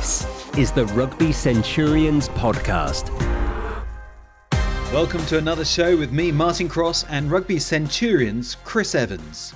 [0.00, 3.10] This is the Rugby Centurions podcast.
[4.94, 9.52] Welcome to another show with me, Martin Cross, and Rugby Centurions, Chris Evans.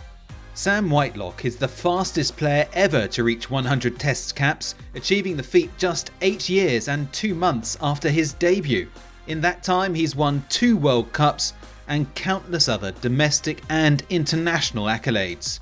[0.52, 5.70] Sam Whitelock is the fastest player ever to reach 100 Test caps, achieving the feat
[5.79, 8.86] just eight years and two months after his debut.
[9.29, 11.54] In that time, he's won two World Cups
[11.89, 15.61] and countless other domestic and international accolades.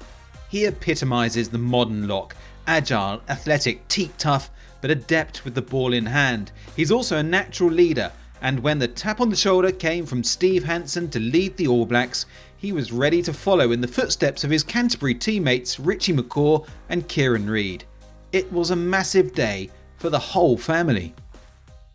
[0.49, 2.35] He epitomises the modern lock
[2.67, 4.51] agile, athletic, teak tough,
[4.83, 6.53] but adept with the ball in hand.
[6.77, 10.65] He's also a natural leader, and when the tap on the shoulder came from Steve
[10.65, 12.27] Hansen to lead the All Blacks,
[12.59, 17.09] he was ready to follow in the footsteps of his Canterbury teammates Richie McCaw and
[17.09, 17.85] Kieran Read.
[18.33, 21.15] It was a massive day for the whole family.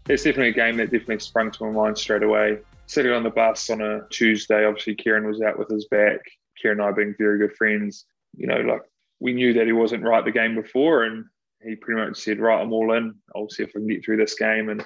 [0.10, 2.60] It's definitely a game that definitely sprung to my mind straight away.
[2.86, 6.20] Sitting on the bus on a Tuesday, obviously Kieran was out with his back.
[6.62, 8.82] Kieran and I being very good friends, you know, like
[9.20, 11.26] we knew that he wasn't right the game before, and
[11.64, 13.16] he pretty much said, "Right, I'm all in.
[13.36, 14.86] I'll see if I can get through this game and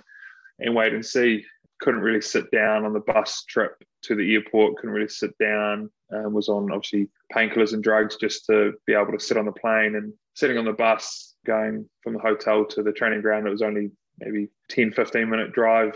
[0.60, 1.46] and wait and see."
[1.80, 4.78] Couldn't really sit down on the bus trip to the airport.
[4.78, 5.90] Couldn't really sit down.
[6.14, 9.52] Um, was on obviously painkillers and drugs just to be able to sit on the
[9.52, 13.48] plane and sitting on the bus going from the hotel to the training ground.
[13.48, 15.96] It was only maybe 10, 15 minute drive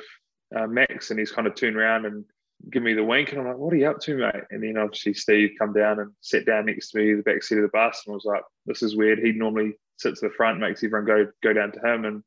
[0.56, 2.26] uh, max, and he's kind of turned around and
[2.72, 4.78] give me the wink, and I'm like, "What are you up to, mate?" And then
[4.78, 7.70] obviously Steve come down and sat down next to me, the back seat of the
[7.70, 10.84] bus, and I was like, "This is weird." He'd normally sits at the front, makes
[10.84, 12.24] everyone go go down to him, and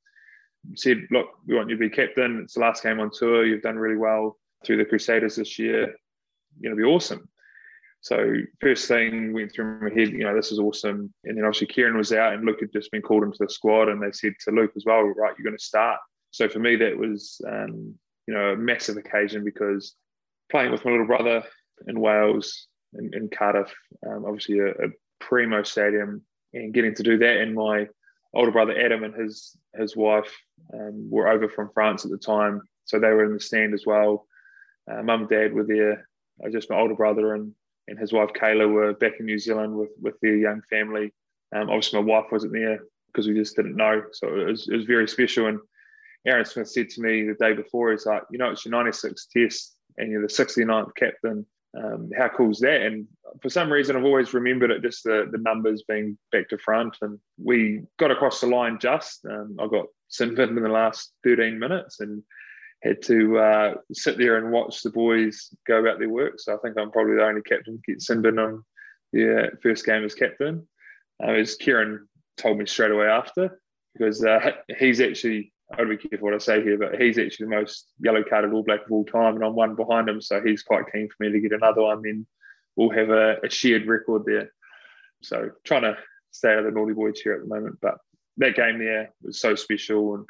[0.74, 2.40] said, "Look, we want you to be captain.
[2.42, 3.44] It's the last game on tour.
[3.44, 5.94] You've done really well through the Crusaders this year.
[6.58, 7.28] You're gonna be awesome."
[8.00, 11.12] So first thing went through my head, you know, this is awesome.
[11.24, 13.88] And then obviously Kieran was out, and Luke had just been called into the squad,
[13.88, 15.98] and they said to Luke as well, "Right, you're going to start."
[16.30, 17.94] So for me, that was um,
[18.26, 19.94] you know a massive occasion because
[20.50, 21.44] playing with my little brother
[21.86, 23.72] in Wales, in, in Cardiff,
[24.06, 24.88] um, obviously a, a,
[25.20, 26.22] primo stadium,
[26.54, 27.38] and getting to do that.
[27.38, 27.86] And my
[28.34, 30.34] older brother Adam and his his wife
[30.74, 33.84] um, were over from France at the time, so they were in the stand as
[33.86, 34.26] well.
[34.90, 36.08] Uh, Mum and Dad were there.
[36.44, 37.52] Uh, just my older brother and
[37.88, 41.12] and his wife Kayla were back in New Zealand with with their young family.
[41.54, 44.76] Um, obviously, my wife wasn't there because we just didn't know, so it was, it
[44.76, 45.46] was very special.
[45.46, 45.58] And
[46.26, 49.28] Aaron Smith said to me the day before, he's like, you know, it's your 96th
[49.34, 51.46] test and you're the 69th captain.
[51.76, 52.82] Um, how cool is that?
[52.82, 53.06] And
[53.42, 56.96] for some reason, I've always remembered it just the, the numbers being back to front.
[57.02, 59.24] And we got across the line just.
[59.26, 62.22] Um, I got sin bin in the last 13 minutes and
[62.82, 66.34] had to uh, sit there and watch the boys go about their work.
[66.38, 68.64] So I think I'm probably the only captain to get sin on
[69.12, 70.66] the first game as captain.
[71.22, 73.60] Uh, as Kieran told me straight away after,
[73.94, 77.18] because uh, he's actually I've got to be careful what I say here, but he's
[77.18, 80.20] actually the most yellow carded All Black of all time, and I'm one behind him,
[80.20, 82.02] so he's quite keen for me to get another one.
[82.02, 82.26] Then
[82.76, 84.50] we'll have a, a shared record there.
[85.22, 85.98] So trying to
[86.30, 87.98] stay out of the naughty boy chair at the moment, but
[88.38, 90.14] that game there was so special.
[90.14, 90.26] And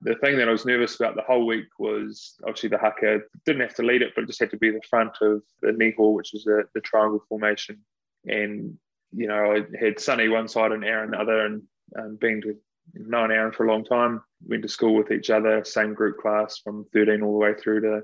[0.00, 3.62] the thing that I was nervous about the whole week was obviously the haka didn't
[3.62, 6.14] have to lead it, but it just had to be the front of the Niho,
[6.14, 7.78] which is the, the triangle formation.
[8.26, 8.78] And
[9.14, 11.62] you know, I had Sunny one side and Aaron the other, and
[11.98, 12.56] um, being to
[12.94, 14.22] known Aaron for a long time.
[14.46, 17.80] Went to school with each other, same group class from 13 all the way through
[17.80, 18.02] to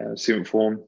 [0.00, 0.84] uh, seventh form.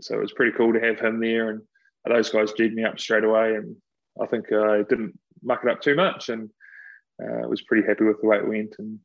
[0.00, 1.62] So it was pretty cool to have him there, and
[2.06, 3.54] those guys G'd me up straight away.
[3.54, 3.76] And
[4.20, 6.50] I think I didn't muck it up too much, and
[7.22, 8.98] uh, was pretty happy with the way it went, and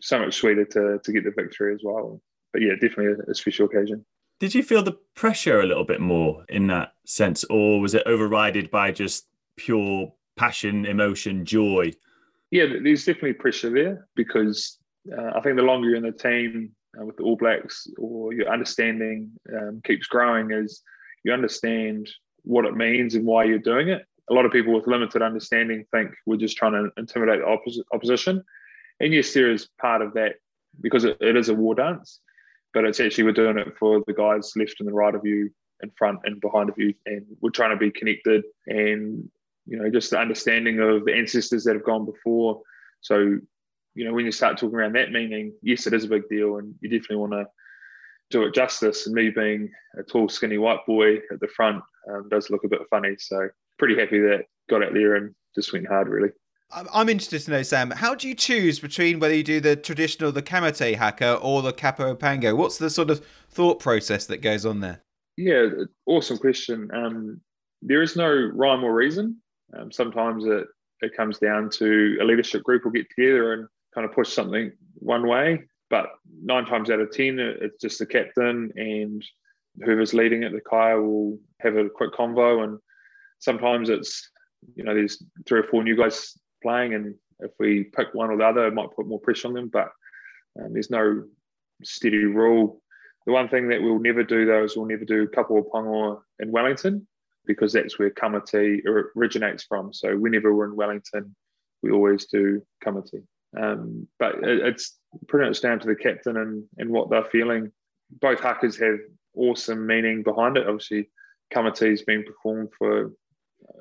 [0.00, 2.20] so much sweeter to to get the victory as well.
[2.52, 4.04] But yeah, definitely a, a special occasion.
[4.38, 8.02] Did you feel the pressure a little bit more in that sense, or was it
[8.06, 11.92] overridden by just pure passion, emotion, joy
[12.50, 14.78] yeah, there's definitely pressure there because
[15.16, 18.32] uh, I think the longer you're in the team uh, with the All Blacks or
[18.32, 20.82] your understanding um, keeps growing as
[21.24, 22.08] you understand
[22.42, 24.04] what it means and why you're doing it.
[24.30, 27.82] A lot of people with limited understanding think we're just trying to intimidate the oppos-
[27.92, 28.42] opposition.
[29.00, 30.36] And yes, there is part of that
[30.80, 32.20] because it, it is a war dance,
[32.74, 35.50] but it's actually we're doing it for the guys left and the right of you,
[35.82, 39.30] in front and behind of you, and we're trying to be connected and
[39.66, 42.60] you know, just the understanding of the ancestors that have gone before.
[43.00, 43.38] So,
[43.94, 46.56] you know, when you start talking around that meaning, yes, it is a big deal,
[46.56, 47.46] and you definitely want to
[48.30, 49.06] do it justice.
[49.06, 52.68] And me being a tall, skinny white boy at the front um, does look a
[52.68, 53.16] bit funny.
[53.18, 53.48] So,
[53.78, 56.30] pretty happy that got out there and just went hard, really.
[56.72, 60.30] I'm interested to know, Sam, how do you choose between whether you do the traditional,
[60.30, 62.54] the Ka Mate haka or the Kapa o Pango?
[62.54, 65.02] What's the sort of thought process that goes on there?
[65.36, 65.66] Yeah,
[66.06, 66.88] awesome question.
[66.94, 67.40] Um,
[67.82, 69.40] there is no rhyme or reason.
[69.76, 70.66] Um, sometimes it,
[71.00, 74.72] it comes down to a leadership group will get together and kind of push something
[74.94, 75.62] one way.
[75.88, 76.10] But
[76.42, 79.24] nine times out of 10, it's just the captain and
[79.82, 82.64] whoever's leading it, the kaea will have a quick convo.
[82.64, 82.78] And
[83.38, 84.30] sometimes it's,
[84.74, 88.36] you know, there's three or four new guys playing and if we pick one or
[88.36, 89.70] the other, it might put more pressure on them.
[89.72, 89.88] But
[90.60, 91.24] um, there's no
[91.82, 92.82] steady rule.
[93.26, 97.06] The one thing that we'll never do though is we'll never do Kapua in Wellington
[97.46, 98.82] because that's where Ka Mate
[99.16, 99.92] originates from.
[99.92, 101.34] So whenever we're in Wellington,
[101.82, 103.24] we always do Ka Mate.
[103.58, 104.96] Um, but it, it's
[105.28, 107.72] pretty much down to the captain and, and what they're feeling.
[108.20, 108.98] Both hakas have
[109.34, 110.66] awesome meaning behind it.
[110.66, 111.10] Obviously,
[111.52, 113.12] Kamiti's been performed for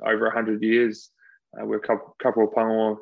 [0.06, 1.09] over 100 years.
[1.59, 3.00] Uh, we're a couple, Kapa o Pango.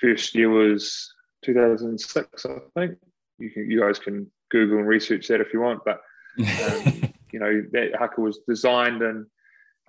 [0.00, 1.12] First year was
[1.44, 2.98] 2006, I think.
[3.38, 5.80] You can, you guys can Google and research that if you want.
[5.84, 6.00] But
[6.38, 9.26] um, you know that haka was designed and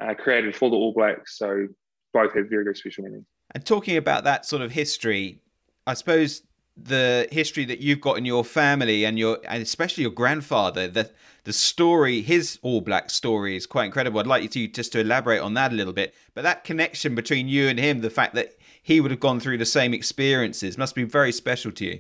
[0.02, 1.68] uh, created for the All Blacks, so
[2.14, 3.26] both have very very special meaning.
[3.54, 5.42] And talking about that sort of history,
[5.88, 6.44] I suppose
[6.84, 11.10] the history that you've got in your family and your and especially your grandfather the
[11.44, 14.20] the story his all black story is quite incredible.
[14.20, 16.14] I'd like you to just to elaborate on that a little bit.
[16.34, 19.58] But that connection between you and him the fact that he would have gone through
[19.58, 22.00] the same experiences must be very special to you.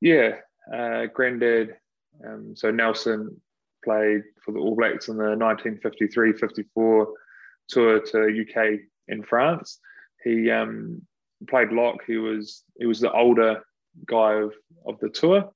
[0.00, 0.36] Yeah
[0.72, 1.76] uh, granddad
[2.26, 3.40] um, so nelson
[3.84, 7.06] played for the all blacks in the 1953-54
[7.68, 9.78] tour to uk in france
[10.24, 11.02] he um,
[11.48, 11.98] played lock.
[12.06, 13.62] He was he was the older
[14.06, 14.52] guy of,
[14.86, 15.50] of the tour.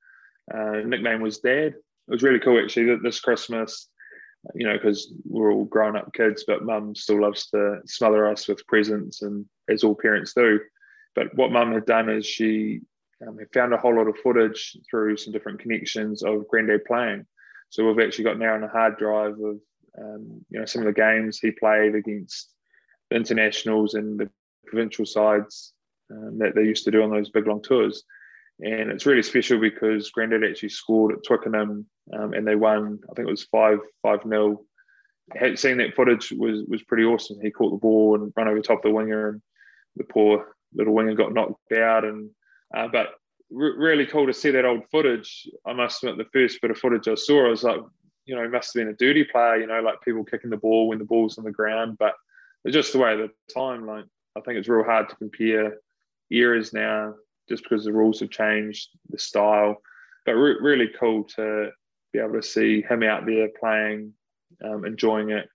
[0.52, 1.75] Uh, nickname was Dad.
[1.75, 3.88] It was really cool actually that this Christmas,
[4.54, 8.48] you know, because we're all grown up kids, but Mum still loves to smother us
[8.48, 10.60] with presents, and as all parents do.
[11.14, 12.80] But what Mum had done is she
[13.26, 17.26] um, found a whole lot of footage through some different connections of Granddad playing.
[17.70, 19.59] So we've actually got now on a hard drive of
[19.99, 22.53] um, you know some of the games he played against
[23.11, 24.31] the internationals and the
[24.67, 25.73] provincial sides
[26.11, 28.05] um, that they used to do on those big long tours.
[28.61, 33.15] And it's really special because Grandad actually scored at Twickenham um, and they won, I
[33.15, 34.61] think it was 5 5 0.
[35.37, 37.38] Had seen that footage was was pretty awesome.
[37.41, 39.43] He caught the ball and ran over top of the winger, and
[39.97, 42.06] the poor little winger got knocked out.
[42.06, 42.31] And
[42.75, 43.09] uh, but
[43.50, 45.49] really cool to see that old footage.
[45.67, 47.81] I must admit, the first bit of footage I saw, I was like,
[48.27, 49.56] you know, must have been a dirty player.
[49.56, 51.97] You know, like people kicking the ball when the ball's on the ground.
[51.99, 52.15] But
[52.65, 53.87] it's just the way of the time.
[53.87, 54.05] Like
[54.37, 55.79] I think it's real hard to compare
[56.31, 57.15] eras now
[57.49, 59.81] just because the rules have changed, the style.
[60.27, 61.71] But re- really cool to
[62.12, 64.12] be able to see him out there playing,
[64.62, 65.49] um, enjoying it,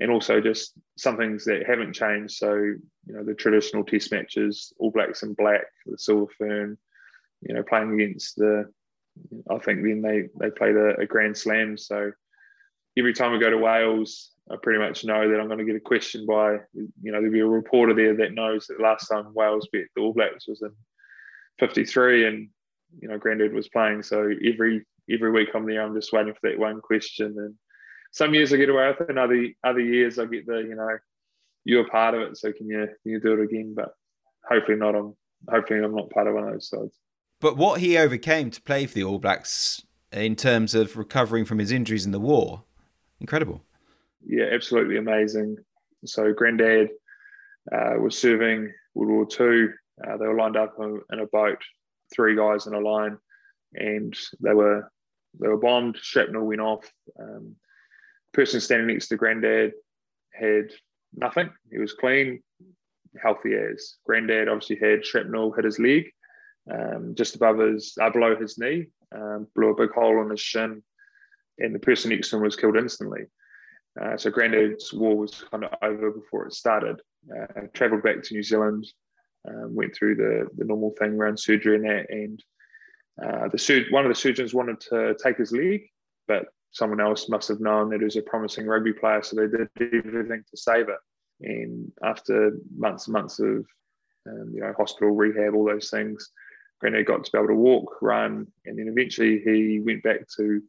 [0.00, 2.34] and also just some things that haven't changed.
[2.34, 6.78] So you know the traditional Test matches, All Blacks in black, the silver fern.
[7.42, 8.70] You know, playing against the.
[9.50, 11.76] I think then they they played a, a Grand Slam.
[11.76, 12.12] So
[12.96, 15.76] every time we go to Wales, I pretty much know that I'm going to get
[15.76, 19.32] a question by, you know, there'll be a reporter there that knows that last time
[19.32, 20.72] Wales beat the All Blacks was in
[21.60, 22.48] 53 and,
[23.00, 24.02] you know, Grandad was playing.
[24.02, 27.34] So every every week I'm there, I'm just waiting for that one question.
[27.38, 27.54] And
[28.12, 30.74] some years I get away with it, and other, other years I get the, you
[30.74, 30.98] know,
[31.64, 33.74] you're part of it, so can you, can you do it again?
[33.74, 33.92] But
[34.48, 34.94] hopefully not.
[34.94, 35.14] I'm,
[35.48, 36.96] hopefully I'm not part of one of those sides.
[37.40, 39.82] But what he overcame to play for the All Blacks
[40.12, 42.64] in terms of recovering from his injuries in the war,
[43.20, 43.64] incredible
[44.26, 45.56] yeah, absolutely amazing.
[46.04, 46.88] So Grandad
[47.72, 49.72] uh, was serving World War Two.
[50.02, 51.58] Uh, they were lined up in a boat,
[52.14, 53.18] three guys in a line,
[53.74, 54.90] and they were
[55.40, 55.96] they were bombed.
[56.00, 56.90] Shrapnel went off.
[57.18, 57.56] Um,
[58.32, 59.72] person standing next to Grandad
[60.32, 60.70] had
[61.14, 61.50] nothing.
[61.70, 62.42] He was clean,
[63.22, 63.96] healthy as.
[64.06, 66.04] Grandad obviously had shrapnel hit his leg,
[66.70, 70.40] um, just above his, uh, below his knee, um, blew a big hole in his
[70.40, 70.82] shin,
[71.58, 73.22] and the person next to him was killed instantly.
[74.00, 77.00] Uh, so Grandad's war was kind of over before it started.
[77.30, 78.86] Uh, travelled back to New Zealand,
[79.48, 82.42] um, went through the, the normal thing around surgery and that, and
[83.22, 85.82] uh, the sur- one of the surgeons wanted to take his leg,
[86.28, 89.46] but someone else must have known that he was a promising rugby player, so they
[89.46, 89.68] did
[90.06, 90.98] everything to save it.
[91.42, 93.66] And after months and months of
[94.28, 96.30] um, you know hospital rehab, all those things,
[96.80, 100.62] Grandad got to be able to walk, run, and then eventually he went back to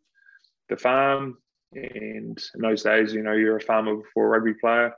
[0.70, 1.38] the farm,
[1.74, 4.94] and in those days, you know, you're a farmer before a rugby player.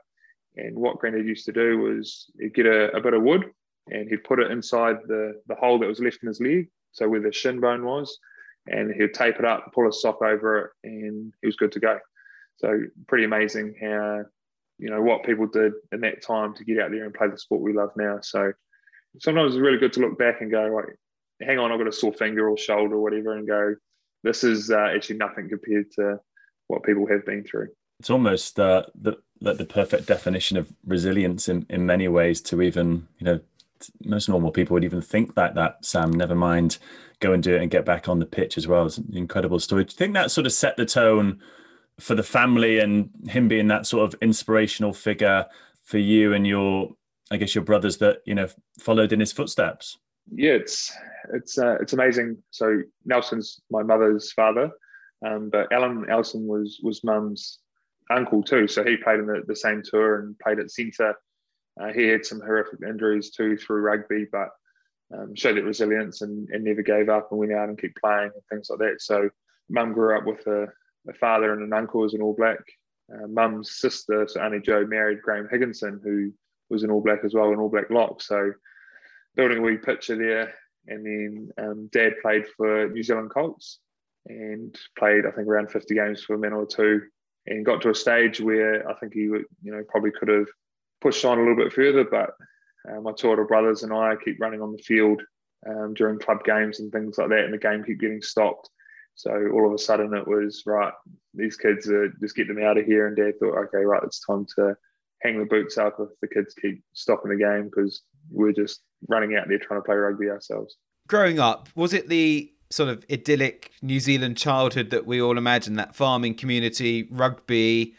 [0.56, 3.44] And what Grandad used to do was he'd get a, a, bit of wood
[3.90, 7.08] and he'd put it inside the, the hole that was left in his leg, so
[7.08, 8.18] where the shin bone was,
[8.66, 11.80] and he'd tape it up, pull a sock over it, and he was good to
[11.80, 11.98] go.
[12.56, 14.24] So pretty amazing how,
[14.78, 17.38] you know, what people did in that time to get out there and play the
[17.38, 18.20] sport we love now.
[18.22, 18.52] So
[19.18, 20.94] sometimes it's really good to look back and go, right,
[21.40, 23.74] hang on, I've got a sore finger or shoulder or whatever, and go,
[24.22, 26.18] this is uh, actually nothing compared to
[26.68, 27.68] what people have been through.
[28.00, 32.40] It's almost uh, the the perfect definition of resilience in, in many ways.
[32.42, 33.40] To even you know,
[34.04, 36.10] most normal people would even think that that Sam.
[36.10, 36.78] Never mind,
[37.20, 38.86] go and do it and get back on the pitch as well.
[38.86, 39.84] It's an incredible story.
[39.84, 41.40] Do you think that sort of set the tone
[42.00, 45.46] for the family and him being that sort of inspirational figure
[45.84, 46.90] for you and your
[47.30, 48.48] I guess your brothers that you know
[48.78, 49.98] followed in his footsteps.
[50.32, 50.92] Yeah, it's
[51.32, 52.42] it's uh, it's amazing.
[52.50, 54.70] So Nelson's my mother's father,
[55.24, 57.58] um, but Allan Elsom was was mum's
[58.10, 58.66] uncle too.
[58.66, 61.14] So he played in the, the same tour and played at centre.
[61.80, 64.48] Uh, he had some horrific injuries too through rugby, but
[65.12, 68.30] um, showed that resilience and, and never gave up and went out and kept playing
[68.34, 69.00] and things like that.
[69.00, 69.28] So
[69.68, 70.66] mum grew up with a,
[71.08, 72.58] a father and an uncle as an All Black.
[73.12, 76.32] Uh, mum's sister, so Auntie Joe, married Graeme Higginson, who
[76.70, 78.22] was an All Black as well, an All Black lock.
[78.22, 78.52] So
[79.36, 80.54] building a wee picture there.
[80.86, 83.78] And then um, dad played for New Zealand Colts
[84.26, 87.00] and played, I think, around 50 games for Manawatu
[87.46, 90.46] and got to a stage where I think he would, you know, probably could have
[91.00, 92.04] pushed on a little bit further.
[92.04, 92.30] But
[92.88, 95.22] uh, my two older brothers and I keep running on the field
[95.66, 98.68] um, during club games and things like that, and the game keep getting stopped.
[99.14, 100.92] So all of a sudden it was right.
[101.34, 104.24] These kids are just get them out of here, and Dad thought, okay, right, it's
[104.24, 104.76] time to
[105.22, 109.36] hang the boots up if the kids keep stopping the game because we're just running
[109.36, 110.76] out there trying to play rugby ourselves.
[111.08, 115.74] Growing up, was it the sort of idyllic New Zealand childhood that we all imagine
[115.76, 117.94] that farming community, rugby,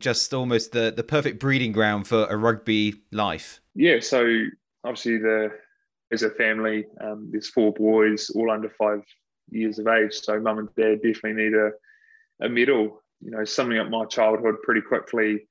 [0.00, 3.60] just almost the, the perfect breeding ground for a rugby life?
[3.74, 4.44] Yeah, so
[4.84, 5.50] obviously the
[6.12, 9.02] as a family, um, there's four boys, all under five
[9.50, 10.12] years of age.
[10.14, 11.70] So mum and dad definitely need a,
[12.44, 13.02] a medal.
[13.20, 15.48] You know, summing up my childhood pretty quickly,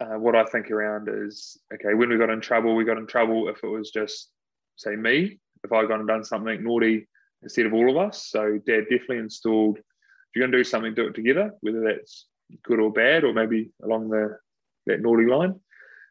[0.00, 3.06] uh, what I think around is okay, when we got in trouble, we got in
[3.06, 4.30] trouble if it was just,
[4.78, 7.06] say, me, if I've gone and done something naughty
[7.42, 8.26] instead of all of us.
[8.30, 12.26] So dad definitely installed if you're going to do something, do it together, whether that's
[12.64, 14.38] good or bad, or maybe along the
[14.86, 15.60] that naughty line.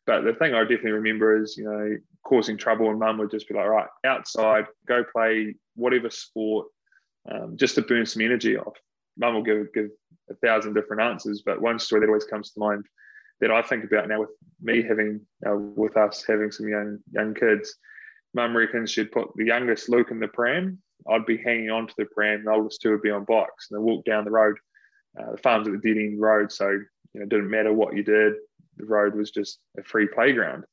[0.06, 3.48] But the thing I definitely remember is, you know, causing trouble, and mum would just
[3.48, 6.68] be like, right, outside, go play whatever sport,
[7.32, 8.78] um, just to burn some energy off.
[9.18, 9.90] Mum will give give
[10.30, 12.86] a thousand different answers, but one story that always comes to mind
[13.40, 14.30] that I think about now with
[14.62, 17.76] me having, uh, with us having some young young kids,
[18.38, 20.78] Mum reckons she'd put the youngest Luke in the pram.
[21.10, 22.46] I'd be hanging on to the pram.
[22.46, 24.58] The oldest two would be on bikes, and they walk down the road.
[25.20, 27.96] Uh, the farm's at the dead end road, so you know, it didn't matter what
[27.96, 28.34] you did.
[28.78, 30.66] The road was just a free playground.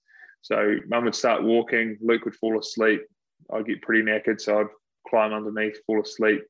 [0.42, 1.96] So Mum would start walking.
[2.02, 3.00] Luke would fall asleep.
[3.50, 4.66] I'd get pretty knackered, so I'd
[5.08, 6.42] climb underneath, fall asleep,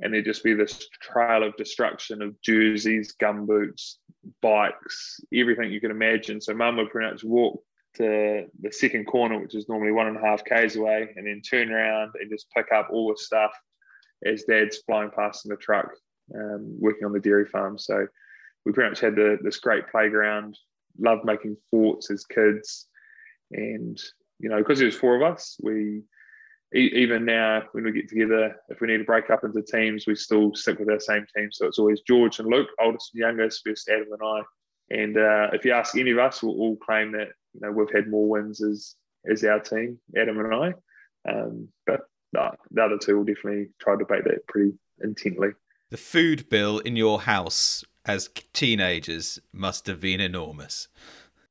[0.00, 3.94] and there'd just be this trail of destruction of jerseys, gumboots,
[4.42, 6.42] bikes, everything you can imagine.
[6.42, 7.62] So Mum would pretty much walk
[7.96, 11.40] to the second corner, which is normally one and a half k's away, and then
[11.40, 13.52] turn around and just pick up all the stuff
[14.24, 15.90] as Dad's flying past in the truck,
[16.34, 17.78] um, working on the dairy farm.
[17.78, 18.06] So
[18.64, 20.56] we pretty much had the, this great playground.
[20.98, 22.86] Loved making forts as kids,
[23.50, 24.00] and
[24.38, 26.02] you know because there was four of us, we
[26.72, 30.14] even now when we get together, if we need to break up into teams, we
[30.14, 31.48] still stick with our same team.
[31.52, 34.40] So it's always George and Luke, oldest and youngest, versus Adam and I.
[34.90, 37.92] And uh, if you ask any of us, we'll all claim that you know we've
[37.92, 38.94] had more wins as
[39.30, 40.74] as our team, Adam and I.
[41.30, 42.00] Um, but
[42.32, 45.50] no, the other two will definitely try to debate that pretty intently.
[45.90, 50.88] The food bill in your house as teenagers must have been enormous.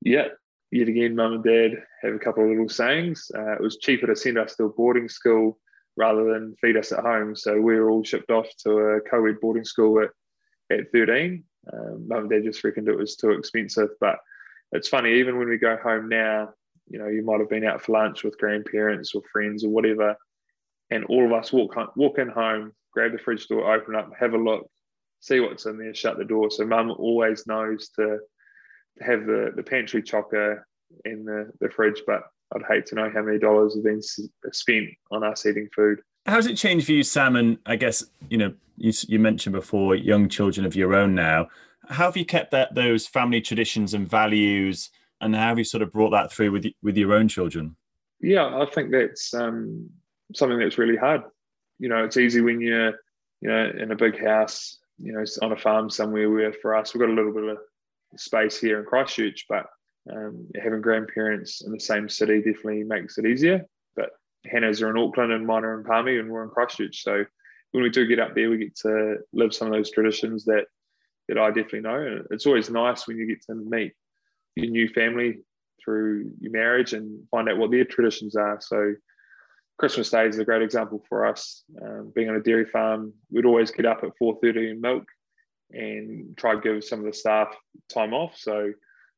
[0.02, 0.28] Yeah,
[0.72, 3.32] yet again, mum and dad have a couple of little sayings.
[3.34, 5.58] Uh, it was cheaper to send us to a boarding school
[5.96, 7.36] rather than feed us at home.
[7.36, 10.10] So we were all shipped off to a co ed boarding school at,
[10.78, 11.44] at 13.
[11.72, 13.90] Um, mum and dad just reckoned it was too expensive.
[14.00, 14.18] But
[14.74, 16.50] it's funny, even when we go home now,
[16.88, 20.16] you know, you might have been out for lunch with grandparents or friends or whatever,
[20.92, 24.34] and all of us walk walk in home, grab the fridge door, open up, have
[24.34, 24.70] a look,
[25.22, 26.52] see what's in there, shut the door.
[26.52, 28.20] So mum always knows to
[29.02, 30.62] have the, the pantry chocker
[31.06, 34.90] in the, the fridge, but I'd hate to know how many dollars have been spent
[35.10, 36.02] on us eating food.
[36.26, 37.36] How's it changed for you, Sam?
[37.36, 41.48] And I guess, you know, you, you mentioned before young children of your own now.
[41.90, 44.90] How have you kept that those family traditions and values,
[45.22, 47.76] and how have you sort of brought that through with with your own children?
[48.20, 49.90] Yeah, I think that's um,
[50.34, 51.24] something that's really hard.
[51.80, 52.94] You know, it's easy when you're,
[53.42, 56.30] you know, in a big house, you know, on a farm somewhere.
[56.30, 57.58] Where for us, we've got a little bit of
[58.16, 59.66] space here in Christchurch, but
[60.12, 63.66] um, having grandparents in the same city definitely makes it easier.
[63.96, 64.12] But
[64.46, 67.04] Hannah's are in Auckland and mine are in Palmy and we're in Christchurch.
[67.04, 67.26] So
[67.72, 70.66] when we do get up there, we get to live some of those traditions that
[71.28, 71.96] that I definitely know.
[71.96, 73.94] And it's always nice when you get to meet
[74.56, 75.40] your new family
[75.84, 78.60] through your marriage and find out what their traditions are.
[78.62, 78.94] So
[79.78, 81.64] Christmas Day is a great example for us.
[81.82, 85.06] Um, being on a dairy farm, we'd always get up at 4.30 and milk
[85.72, 87.56] and try to give some of the staff
[87.94, 88.38] time off.
[88.38, 88.72] So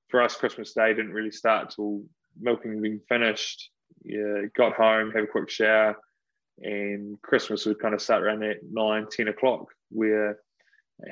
[0.10, 2.04] for us, Christmas Day didn't really start till
[2.40, 3.70] milking being finished.
[4.04, 5.98] Yeah, got home, have a quick shower,
[6.62, 10.40] and Christmas would kind of start around that nine, 10 o'clock, where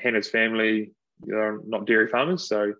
[0.01, 2.73] Hannah's family, they're not dairy farmers, so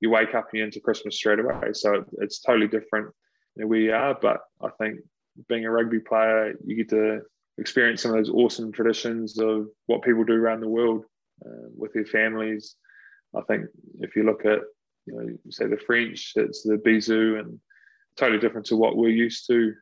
[0.00, 1.72] you wake up and you're into Christmas straight away.
[1.72, 3.08] So it's totally different
[3.54, 4.16] where you are.
[4.20, 5.00] But I think
[5.48, 7.20] being a rugby player, you get to
[7.58, 11.04] experience some of those awesome traditions of what people do around the world
[11.44, 12.76] uh, with their families.
[13.36, 13.66] I think
[14.00, 14.60] if you look at,
[15.06, 17.60] you know, say the French, it's the bisou and
[18.16, 19.74] totally different to what we're used to.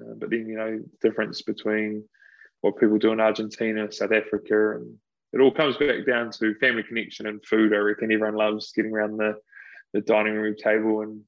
[0.00, 2.04] Uh, but then, you know, difference between
[2.60, 4.94] what people do in Argentina, South Africa, and
[5.32, 7.72] it all comes back down to family connection and food.
[7.72, 9.36] I reckon everyone loves getting around the,
[9.92, 11.20] the dining room table and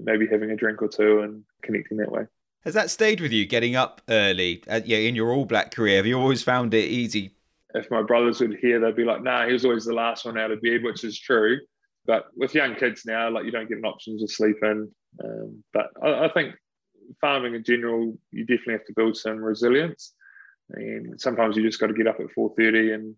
[0.00, 2.26] maybe having a drink or two and connecting that way.
[2.64, 5.96] Has that stayed with you getting up early uh, yeah, in your All Black career?
[5.96, 7.34] Have you always found it easy?
[7.74, 10.38] If my brothers would hear, they'd be like, nah, he was always the last one
[10.38, 11.58] out of bed, which is true.
[12.06, 14.90] But with young kids now, like you don't get an option to sleep in.
[15.22, 16.54] Um, but I, I think
[17.20, 20.12] farming in general, you definitely have to build some resilience.
[20.70, 23.14] And sometimes you just got to get up at 4.30 and,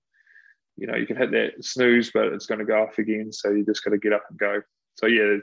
[0.77, 3.33] you know, you can hit that snooze, but it's going to go off again.
[3.33, 4.61] So you just got to get up and go.
[4.97, 5.37] So yeah,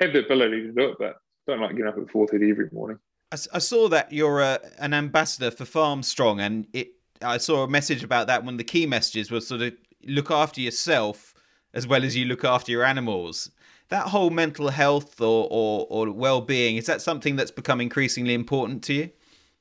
[0.00, 1.16] have the ability to do it, but
[1.46, 2.98] don't like getting up at 4.30 every morning.
[3.32, 6.88] I, I saw that you're a, an ambassador for Farm Strong, and it.
[7.20, 8.44] I saw a message about that.
[8.44, 9.72] One of the key messages was sort of
[10.04, 11.34] look after yourself
[11.74, 13.50] as well as you look after your animals.
[13.88, 18.34] That whole mental health or, or, or well being is that something that's become increasingly
[18.34, 19.10] important to you?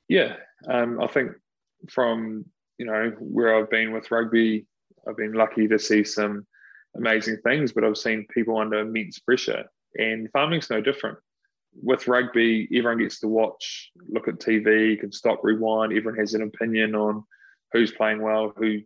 [0.08, 0.36] Yeah,
[0.68, 1.32] um, I think
[1.90, 2.46] from
[2.78, 4.68] you know where I've been with rugby,
[5.08, 6.46] I've been lucky to see some
[6.96, 11.18] amazing things, but I've seen people under immense pressure, and farming's no different
[11.82, 15.94] with rugby, everyone gets to watch, look at TV, can stop, rewind.
[15.94, 17.24] Everyone has an opinion on
[17.72, 18.80] who's playing well, who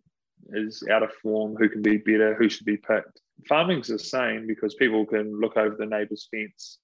[0.50, 3.22] is out of form, who can be better, who should be picked.
[3.48, 6.80] Farming's the same because people can look over the neighbour's fence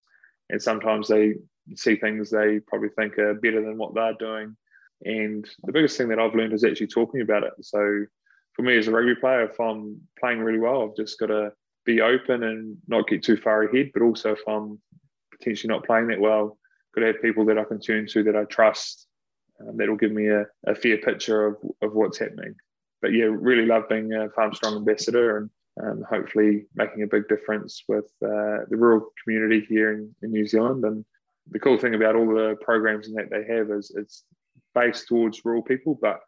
[0.50, 1.36] and sometimes they
[1.76, 4.56] see things they probably think are better than what they're doing.
[5.04, 7.54] And the biggest thing that I've learned is actually talking about it.
[7.62, 8.06] So
[8.58, 11.54] for me as a rugby player, if I'm playing really well, I've just got to
[11.86, 13.92] be open and not get too far ahead.
[13.94, 14.82] But also if I'm
[15.32, 16.58] potentially not playing that well,
[16.94, 19.08] could have people that I can turn to that I trust
[19.62, 22.56] um, that'll give me a, a fair picture of, of what's happening.
[23.02, 25.50] But yeah, really love being a Farm Strong ambassador and
[25.84, 30.48] um, hopefully making a big difference with uh, the rural community here in, in, New
[30.48, 30.84] Zealand.
[30.84, 31.06] And
[31.52, 34.24] the cool thing about all the programs that they have is it's
[34.74, 36.20] based towards rural people, but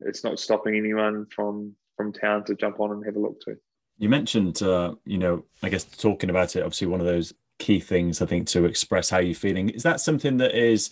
[0.00, 3.56] it's not stopping anyone from from town to jump on and have a look too.
[3.98, 7.78] You mentioned, uh, you know, I guess talking about it, obviously one of those key
[7.78, 9.68] things I think to express how you're feeling.
[9.68, 10.90] Is that something that is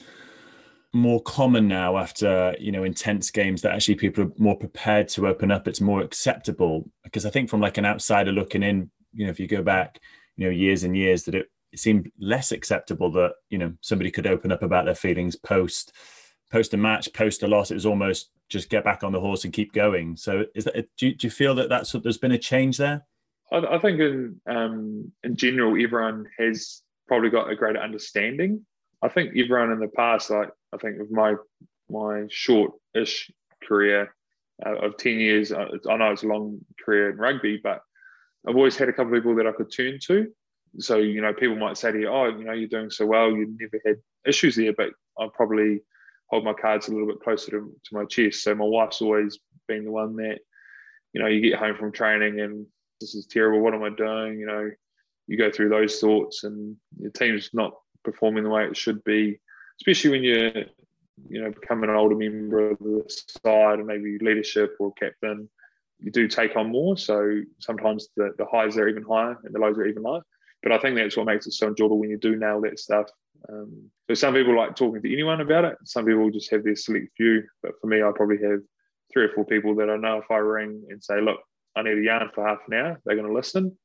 [0.92, 5.26] more common now after you know intense games that actually people are more prepared to
[5.26, 5.66] open up?
[5.66, 9.40] It's more acceptable because I think from like an outsider looking in, you know, if
[9.40, 9.98] you go back,
[10.36, 14.10] you know, years and years, that it, it seemed less acceptable that you know somebody
[14.10, 15.92] could open up about their feelings post
[16.50, 17.70] post a match, post a loss.
[17.70, 20.16] It was almost just get back on the horse and keep going.
[20.16, 23.04] So is that do you, do you feel that that's there's been a change there?
[23.52, 28.64] I, I think in um, in general, everyone has probably got a greater understanding.
[29.02, 31.34] I think everyone in the past, like I think of my
[31.90, 33.30] my short-ish
[33.66, 34.14] career
[34.64, 37.80] uh, of ten years, I, I know it's a long career in rugby, but
[38.46, 40.28] I've always had a couple of people that I could turn to.
[40.78, 43.30] So you know, people might say to you, "Oh, you know, you're doing so well.
[43.30, 45.80] You've never had issues there," but I probably
[46.28, 48.42] hold my cards a little bit closer to, to my chest.
[48.42, 50.38] So my wife's always been the one that,
[51.12, 52.66] you know, you get home from training and
[53.00, 53.60] this is terrible.
[53.60, 54.38] What am I doing?
[54.38, 54.70] You know,
[55.26, 59.38] you go through those thoughts, and your team's not performing the way it should be,
[59.80, 60.64] especially when you're,
[61.28, 63.04] you know, become an older member of the
[63.44, 65.48] side and maybe leadership or captain.
[66.00, 69.58] You do take on more, so sometimes the, the highs are even higher and the
[69.58, 70.22] lows are even lower.
[70.62, 73.08] But I think that's what makes it so enjoyable when you do nail that stuff.
[73.48, 75.76] Um, so some people like talking to anyone about it.
[75.84, 77.42] Some people just have their select few.
[77.62, 78.60] But for me, I probably have
[79.12, 81.40] three or four people that I know if I ring and say, look,
[81.76, 83.76] I need a yarn for half an hour, they're going to listen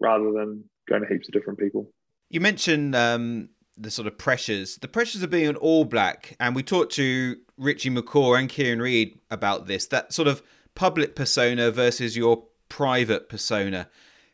[0.00, 1.88] rather than going to heaps of different people.
[2.30, 6.56] You mentioned um, the sort of pressures, the pressures of being an All Black, and
[6.56, 9.86] we talked to Richie McCaw and Kieran Read about this.
[9.86, 10.42] That sort of
[10.74, 13.88] public persona versus your private persona.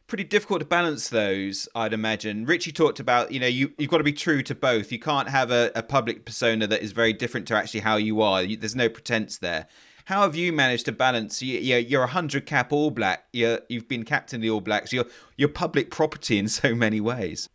[0.09, 2.47] Pretty difficult to balance those, I'd imagine.
[2.47, 4.91] Richie talked about, you know, you, you've got to be true to both.
[4.91, 8.23] You can't have a, a public persona that is very different to actually how you
[8.23, 8.43] are.
[8.43, 9.67] You, there's no pretense there.
[10.07, 11.43] How have you managed to balance?
[11.43, 13.25] You, you're a hundred cap All Black.
[13.35, 14.95] You're, you've been captain of the All Blacks.
[14.95, 15.05] You're
[15.37, 17.51] you're public property in so many ways.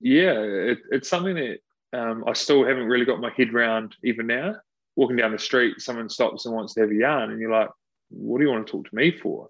[0.00, 1.58] Yeah, it, it's something that
[1.92, 4.54] um, I still haven't really got my head around even now.
[4.94, 7.70] Walking down the street, someone stops and wants to have a yarn, and you're like,
[8.10, 9.48] "What do you want to talk to me for?"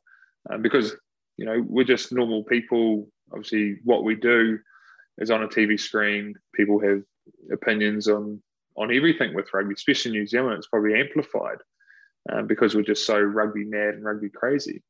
[0.49, 0.97] Um, because
[1.37, 3.09] you know we're just normal people.
[3.33, 4.59] Obviously, what we do
[5.19, 6.35] is on a TV screen.
[6.55, 7.03] People have
[7.51, 8.43] opinions on
[8.77, 10.59] on everything with rugby, especially in New Zealand.
[10.59, 11.59] It's probably amplified
[12.31, 14.83] um, because we're just so rugby mad and rugby crazy.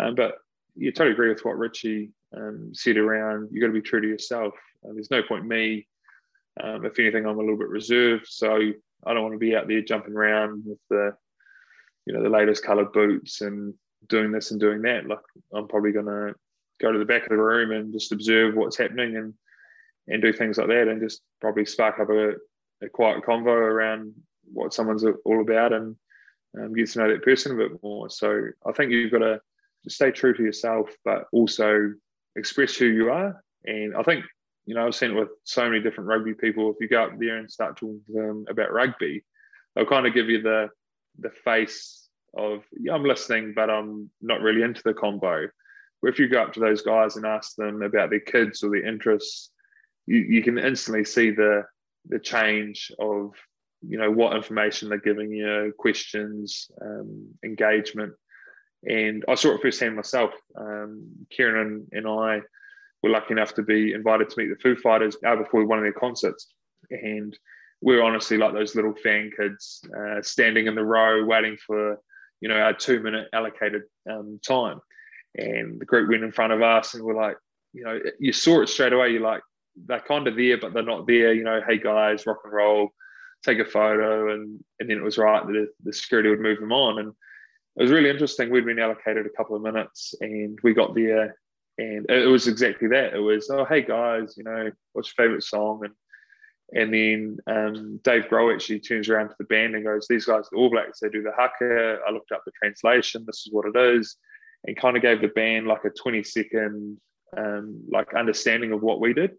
[0.00, 0.34] Um, but
[0.76, 4.08] you totally agree with what Richie um, said around you got to be true to
[4.08, 4.54] yourself.
[4.84, 5.86] Uh, there's no point me
[6.62, 8.72] Um, if anything, I'm a little bit reserved, so
[9.06, 11.14] I don't want to be out there jumping around with the,
[12.06, 13.74] you know, the latest coloured boots and
[14.08, 15.06] doing this and doing that.
[15.06, 15.18] Like
[15.54, 16.34] I'm probably to
[16.80, 19.34] go to the back of the room and just observe what's happening and
[20.08, 22.30] and do things like that, and just probably spark up a,
[22.82, 24.12] a quiet convo around
[24.52, 25.94] what someone's all about and
[26.58, 28.10] um, get to know that person a bit more.
[28.10, 29.40] So I think you've got to
[29.88, 31.92] stay true to yourself, but also
[32.34, 33.42] express who you are.
[33.64, 34.24] And I think,
[34.66, 36.70] you know, I've seen it with so many different rugby people.
[36.70, 39.24] If you go up there and start talking to them about rugby,
[39.74, 40.70] they'll kind of give you the
[41.18, 45.48] the face of, yeah, I'm listening, but I'm not really into the combo.
[46.00, 48.70] Where if you go up to those guys and ask them about their kids or
[48.70, 49.50] their interests,
[50.06, 51.64] you, you can instantly see the
[52.08, 53.32] the change of
[53.86, 58.12] you know what information they're giving you, questions, um, engagement,
[58.84, 60.32] and I saw it firsthand myself.
[60.56, 62.40] Um, Kieran and, I
[63.02, 65.84] were lucky enough to be invited to meet the Foo Fighters out before one of
[65.84, 66.48] their concerts,
[66.90, 67.36] and
[67.80, 71.98] we are honestly like those little fan kids uh, standing in the row waiting for
[72.40, 74.80] you know our two minute allocated um, time,
[75.36, 77.36] and the group went in front of us, and we're like,
[77.72, 79.10] you know, you saw it straight away.
[79.10, 79.42] You're like,
[79.86, 81.32] they're kind of there, but they're not there.
[81.32, 82.90] You know, hey guys, rock and roll
[83.44, 86.72] take a photo, and and then it was right that the security would move them
[86.72, 86.98] on.
[86.98, 87.12] And
[87.76, 88.50] it was really interesting.
[88.50, 91.36] We'd been allocated a couple of minutes, and we got there,
[91.78, 93.14] and it was exactly that.
[93.14, 95.80] It was, oh hey guys, you know, what's your favorite song?
[95.84, 95.94] And
[96.72, 100.44] and then um, Dave Grohl actually turns around to the band and goes, These guys,
[100.50, 101.98] the All Blacks, they do the haka.
[102.06, 103.24] I looked up the translation.
[103.26, 104.16] This is what it is.
[104.64, 106.98] And kind of gave the band like a 20 second
[107.36, 109.32] um, like understanding of what we did.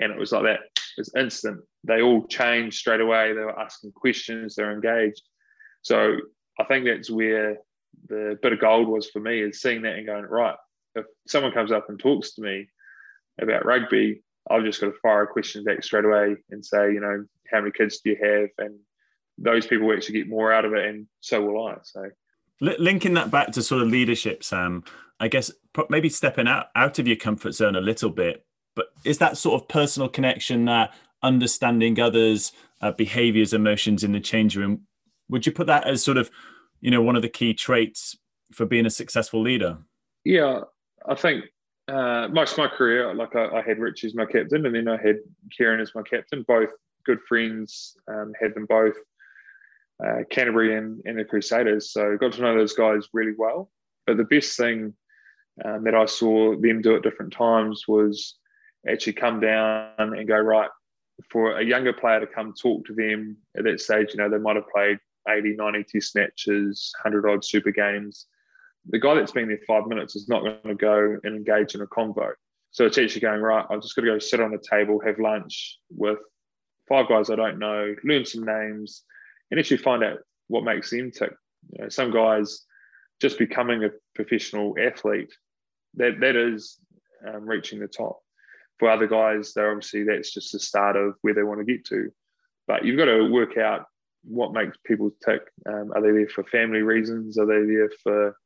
[0.00, 0.60] And it was like that.
[0.74, 3.32] It was instant they all changed straight away.
[3.32, 5.22] They were asking questions, they're engaged.
[5.82, 6.16] So
[6.58, 7.58] I think that's where
[8.08, 10.56] the bit of gold was for me is seeing that and going, right,
[10.94, 12.68] if someone comes up and talks to me
[13.40, 17.00] about rugby, I've just got to fire a question back straight away and say, you
[17.00, 18.50] know, how many kids do you have?
[18.58, 18.78] And
[19.38, 21.76] those people actually get more out of it, and so will I.
[21.82, 22.10] So,
[22.60, 24.84] linking that back to sort of leadership, Sam,
[25.18, 25.50] I guess
[25.88, 28.44] maybe stepping out out of your comfort zone a little bit,
[28.76, 34.20] but is that sort of personal connection that understanding others' uh, behaviors, emotions in the
[34.20, 34.82] change room.
[35.30, 36.30] Would you put that as sort of,
[36.80, 38.16] you know, one of the key traits
[38.52, 39.78] for being a successful leader?
[40.24, 40.60] Yeah,
[41.08, 41.46] I think
[41.88, 44.88] uh, most of my career, like I, I, had Rich as my captain, and then
[44.88, 45.18] I had
[45.50, 46.44] Kieran as my captain.
[46.46, 46.70] Both
[47.04, 48.96] good friends, um, had them both.
[50.04, 51.92] Uh, Canterbury and, and the Crusaders.
[51.92, 53.70] So got to know those guys really well.
[54.06, 54.94] But the best thing
[55.64, 58.36] um, that I saw them do at different times was
[58.88, 60.68] actually come down and go right
[61.30, 64.38] for a younger player to come talk to them at that stage, you know, they
[64.38, 68.26] might have played 80, 90 test matches, 100 odd super games.
[68.90, 71.80] The guy that's been there five minutes is not going to go and engage in
[71.80, 72.32] a convo.
[72.70, 75.18] So it's actually going, right, I've just got to go sit on a table, have
[75.18, 76.18] lunch with
[76.88, 79.02] five guys I don't know, learn some names,
[79.50, 80.18] and actually find out
[80.48, 81.32] what makes them tick.
[81.72, 82.62] You know, some guys
[83.20, 85.32] just becoming a professional athlete,
[85.94, 86.78] that, that is
[87.26, 88.18] um, reaching the top
[88.78, 91.84] for other guys, they're obviously that's just the start of where they want to get
[91.86, 92.10] to.
[92.66, 93.86] But you've got to work out
[94.24, 95.42] what makes people tick.
[95.66, 97.38] Um, are they there for family reasons?
[97.38, 98.36] Are they there for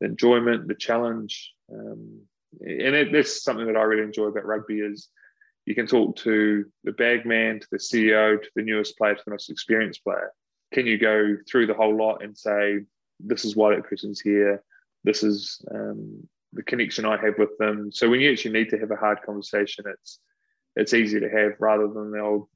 [0.00, 1.52] the enjoyment, the challenge?
[1.72, 2.22] Um,
[2.60, 5.08] and it, that's something that I really enjoy about rugby is
[5.66, 9.30] you can talk to the bagman, to the CEO, to the newest player, to the
[9.30, 10.32] most experienced player.
[10.72, 12.80] Can you go through the whole lot and say,
[13.20, 14.62] this is why that person's here.
[15.04, 17.90] This is um, the connection I have with them.
[17.92, 20.20] So when you actually need to have a hard conversation, it's
[20.76, 22.48] it's easy to have rather than the old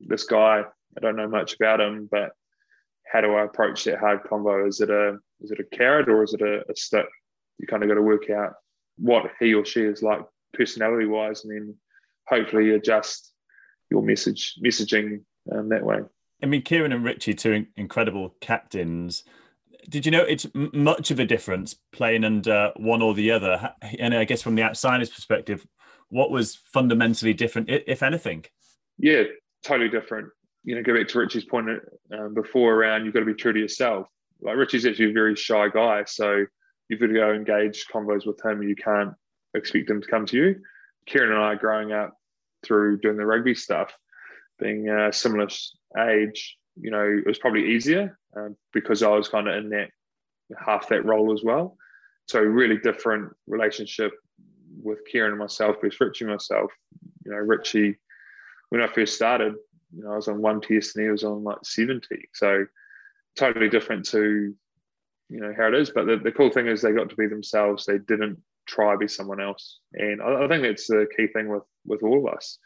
[0.00, 0.64] this guy.
[0.96, 2.32] I don't know much about him, but
[3.12, 4.66] how do I approach that hard convo?
[4.66, 7.06] Is it a is it a carrot or is it a, a stick?
[7.58, 8.54] You kind of got to work out
[8.96, 10.20] what he or she is like
[10.54, 11.74] personality wise, and then
[12.26, 13.32] hopefully adjust
[13.90, 15.22] your message messaging
[15.52, 16.00] um, that way.
[16.42, 19.24] I mean, Kieran and Richie, two incredible captains
[19.88, 23.74] did you know it's much of a difference playing under one or the other?
[23.98, 25.66] And I guess from the outsider's perspective,
[26.08, 28.44] what was fundamentally different, if anything?
[28.98, 29.24] Yeah,
[29.64, 30.28] totally different.
[30.64, 31.68] You know, go back to Richie's point
[32.16, 34.06] um, before around you've got to be true to yourself.
[34.40, 36.44] Like Richie's actually a very shy guy, so
[36.88, 38.62] you've got to go engage convos with him.
[38.62, 39.12] You can't
[39.54, 40.56] expect him to come to you.
[41.06, 42.14] Kieran and I, growing up
[42.64, 43.92] through doing the rugby stuff,
[44.58, 45.48] being a similar
[45.98, 49.90] age, you know, it was probably easier um, because I was kind of in that
[50.64, 51.76] half that role as well.
[52.28, 54.12] So really different relationship
[54.82, 56.70] with Kieran and myself with Richie and myself.
[57.24, 57.98] You know, Richie,
[58.70, 59.54] when I first started,
[59.94, 62.06] you know, I was on one test and he was on like 70.
[62.34, 62.66] So
[63.36, 64.54] totally different to,
[65.28, 65.90] you know, how it is.
[65.90, 67.86] But the, the cool thing is they got to be themselves.
[67.86, 69.80] They didn't try to be someone else.
[69.94, 72.58] And I, I think that's the key thing with with all of us.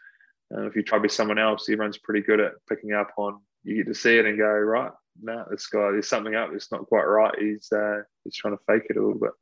[0.54, 3.40] Uh, if you try to be someone else, everyone's pretty good at picking up on.
[3.64, 6.50] You get to see it and go, right, no, nah, this guy, there's something up.
[6.52, 7.34] It's not quite right.
[7.38, 9.32] He's uh, he's trying to fake it a little bit.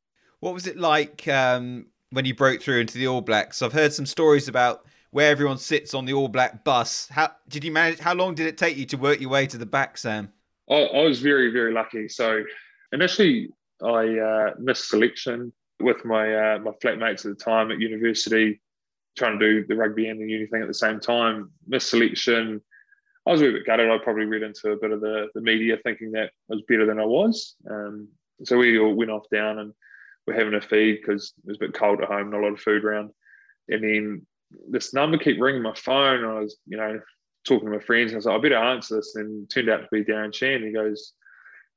[0.41, 3.63] What was it like um, when you broke through into the All Blacks?
[3.63, 7.07] I've heard some stories about where everyone sits on the All Black bus.
[7.09, 8.01] How did you manage?
[8.01, 10.33] How long did it take you to work your way to the back, Sam?
[10.69, 12.09] I, I was very, very lucky.
[12.09, 12.43] So
[12.91, 13.51] initially,
[13.81, 18.61] I uh, missed selection with my uh, my flatmates at the time at university,
[19.17, 21.53] trying to do the rugby and the uni thing at the same time.
[21.65, 22.61] Missed selection.
[23.25, 23.89] I was a bit gutted.
[23.89, 26.87] I probably read into a bit of the, the media thinking that I was better
[26.87, 27.55] than I was.
[27.71, 28.09] Um,
[28.43, 29.73] so we all went off down and
[30.27, 32.53] we're having a feed because it was a bit cold at home, not a lot
[32.53, 33.11] of food around.
[33.69, 34.27] And then
[34.69, 36.25] this number kept ringing my phone.
[36.25, 37.01] I was, you know,
[37.47, 38.13] talking to my friends.
[38.13, 39.15] And I was like, I better answer this.
[39.17, 40.65] And turned out to be Darren Shand.
[40.65, 41.13] He goes,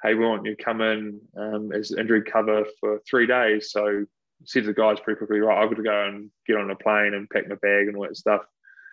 [0.04, 3.72] hey, we want you to come in um, as injury cover for three days.
[3.72, 4.04] So I
[4.46, 6.76] said to the guys pretty quickly, right, I've got to go and get on a
[6.76, 8.42] plane and pack my bag and all that stuff.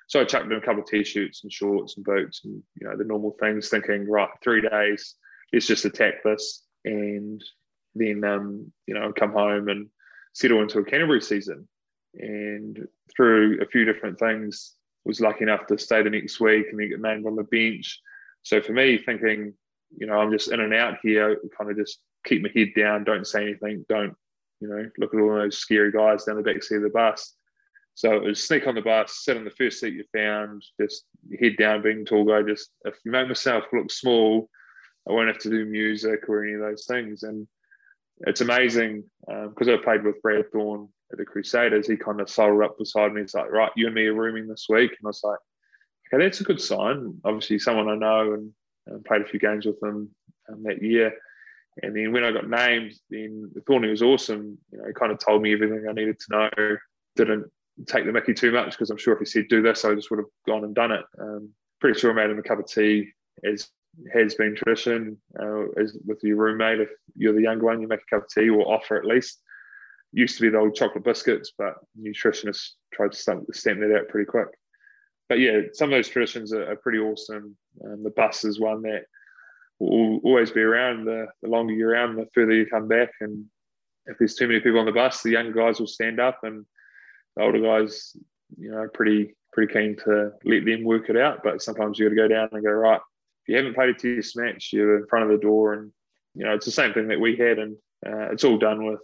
[0.07, 2.97] So I chucked in a couple of t-shirts and shorts and boots and you know
[2.97, 5.15] the normal things, thinking, right, three days,
[5.53, 7.43] let's just attack this, and
[7.95, 9.89] then um, you know come home and
[10.35, 11.67] settle into a Canterbury season.
[12.19, 14.75] And through a few different things,
[15.05, 18.01] was lucky enough to stay the next week and then get named on the bench.
[18.43, 19.55] So for me, thinking
[19.97, 23.05] you know, I'm just in and out here, kind of just keep my head down,
[23.05, 24.15] don't say anything, don't,
[24.61, 27.35] you know, look at all those scary guys down the back seat of the bus.
[27.95, 31.05] So it was sneak on the bus, sit in the first seat you found, just
[31.41, 32.43] head down, being tall guy.
[32.43, 34.49] Just if you make myself look small,
[35.09, 37.23] I won't have to do music or any of those things.
[37.23, 37.47] And
[38.21, 41.87] it's amazing because um, I played with Brad Thorn at the Crusaders.
[41.87, 43.21] He kind of sidled up beside me.
[43.21, 45.39] He's like, "Right, you and me are rooming this week," and I was like,
[46.13, 47.21] "Okay, that's a good sign.
[47.25, 48.53] Obviously, someone I know and
[48.87, 50.11] and played a few games with them
[50.49, 51.15] um, that year.
[51.83, 54.59] And then when I got named, then Thorny was awesome.
[54.71, 56.77] You know, he kind of told me everything I needed to know.
[57.17, 57.51] Didn't
[57.87, 60.11] take the Mickey too much because I'm sure if he said do this, I just
[60.11, 61.05] would have gone and done it.
[61.21, 63.11] Um, pretty sure I made him a cup of tea,
[63.45, 63.69] as
[64.13, 65.17] has been tradition.
[65.41, 68.29] Uh, as with your roommate, if you're the younger one, you make a cup of
[68.31, 69.41] tea or offer at least.
[70.17, 74.09] Used to be the old chocolate biscuits, but nutritionists tried to stamp, stamp that out
[74.09, 74.49] pretty quick
[75.29, 77.57] but yeah, some of those traditions are, are pretty awesome.
[77.85, 79.05] Um, the bus is one that
[79.79, 81.07] will always be around.
[81.07, 83.11] The, the longer you're around, the further you come back.
[83.21, 83.47] And
[84.07, 86.67] if there's too many people on the bus, the younger guys will stand up, and
[87.37, 88.17] the older guys,
[88.59, 91.41] you know, pretty pretty keen to let them work it out.
[91.43, 93.01] But sometimes you got to go down and go right.
[93.43, 95.91] If you haven't played a test match, you're in front of the door, and
[96.35, 99.01] you know it's the same thing that we had, and uh, it's all done with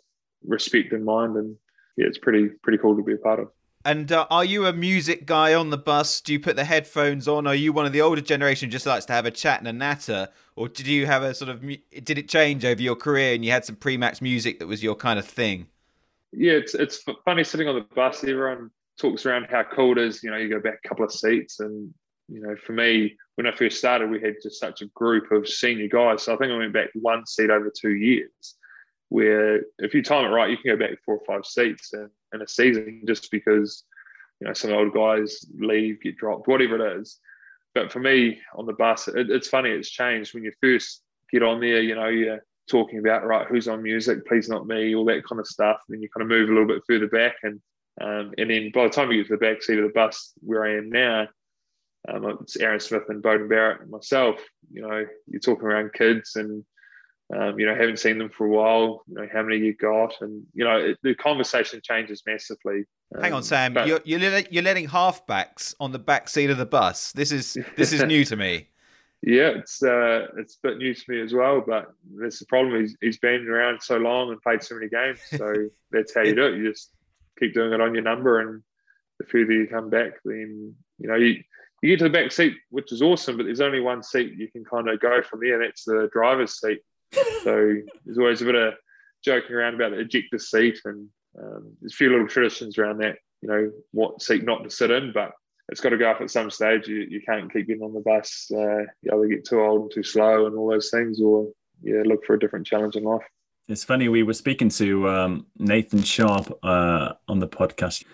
[0.46, 1.37] respect in mind.
[1.37, 1.57] And
[1.96, 3.48] yeah, it's pretty pretty cool to be a part of.
[3.85, 6.20] And uh, are you a music guy on the bus?
[6.20, 7.46] Do you put the headphones on?
[7.46, 9.68] Are you one of the older generation who just likes to have a chat and
[9.68, 11.62] a natter, or did you have a sort of?
[11.62, 14.94] Did it change over your career and you had some pre-match music that was your
[14.94, 15.66] kind of thing?
[16.33, 18.22] Yeah, it's it's funny sitting on the bus.
[18.22, 20.22] Everyone talks around how cool it is.
[20.22, 21.92] You know, you go back a couple of seats, and
[22.29, 25.48] you know, for me, when I first started, we had just such a group of
[25.48, 26.22] senior guys.
[26.22, 28.57] So I think I went back one seat over two years.
[29.10, 32.10] Where if you time it right, you can go back four or five seats, and
[32.32, 33.84] in a season just because
[34.40, 37.18] you know some old guys leave, get dropped, whatever it is.
[37.74, 39.70] But for me on the bus, it, it's funny.
[39.70, 41.80] It's changed when you first get on there.
[41.80, 45.40] You know, you're talking about right, who's on music, please not me, all that kind
[45.40, 45.80] of stuff.
[45.88, 47.60] And then you kind of move a little bit further back, and
[48.00, 50.32] um, and then by the time you get to the back seat of the bus
[50.40, 51.28] where I am now,
[52.08, 54.36] um, it's Aaron Smith and Beauden Barrett and myself.
[54.72, 56.64] You know, you're talking around kids and
[57.36, 59.02] um, you know, haven't seen them for a while.
[59.06, 62.84] You know, how many you got, and you know, it, the conversation changes massively.
[63.14, 63.74] Um, Hang on, um, Sam.
[63.74, 67.12] But, you're you're, you're letting halfbacks on the back seat of the bus.
[67.12, 68.68] This is this is new to me.
[69.22, 71.62] Yeah, it's uh, it's a bit new to me as well.
[71.64, 72.80] But that's the problem.
[72.80, 75.20] He's he's been around so long and played so many games.
[75.30, 75.54] So
[75.92, 76.56] that's how you do it.
[76.56, 76.90] You just
[77.38, 78.62] keep doing it on your number, and
[79.20, 81.42] the further you come back, then you know you
[81.80, 83.36] you get to the back seat, which is awesome.
[83.36, 85.60] But there's only one seat you can kind of go from there.
[85.60, 86.80] And that's the driver's seat
[87.42, 88.74] so there's always a bit of
[89.24, 91.08] joking around about the ejector seat, and
[91.40, 93.16] um, there's a few little traditions around that.
[93.42, 95.32] You know what seat not to sit in, but
[95.70, 96.88] it's got to go up at some stage.
[96.88, 98.50] You, you can't keep getting on the bus.
[98.52, 101.48] Uh, you either get too old and too slow, and all those things, or
[101.82, 103.22] yeah, look for a different challenge in life.
[103.68, 104.08] It's funny.
[104.08, 108.04] We were speaking to um, Nathan Sharpe uh, on the podcast,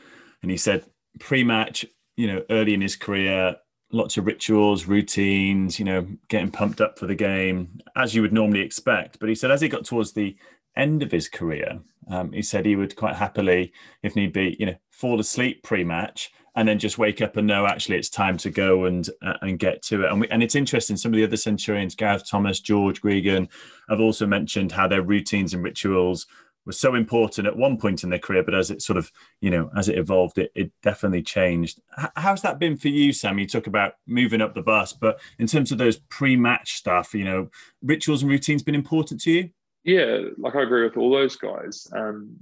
[0.42, 0.84] and he said
[1.18, 3.56] pre-match, you know, early in his career,
[3.96, 8.32] lots of rituals, routines, you know, getting pumped up for the game, as you would
[8.32, 9.18] normally expect.
[9.18, 10.36] But he said as he got towards the
[10.76, 14.66] end of his career, um, he said he would quite happily, if need be, you
[14.66, 18.50] know, fall asleep pre-match and then just wake up and know actually it's time to
[18.50, 20.10] go and uh, and get to it.
[20.10, 20.96] And, we, and it's interesting.
[20.96, 23.48] Some of the other Centurions, Gareth Thomas, George Gregan,
[23.90, 26.26] have also mentioned how their routines and rituals
[26.66, 29.50] was so important at one point in their career, but as it sort of, you
[29.50, 31.80] know, as it evolved, it, it definitely changed.
[31.98, 33.38] H- how's that been for you, Sam?
[33.38, 37.24] You talk about moving up the bus, but in terms of those pre-match stuff, you
[37.24, 37.48] know,
[37.82, 39.50] rituals and routines been important to you?
[39.84, 41.86] Yeah, like I agree with all those guys.
[41.92, 42.36] Um,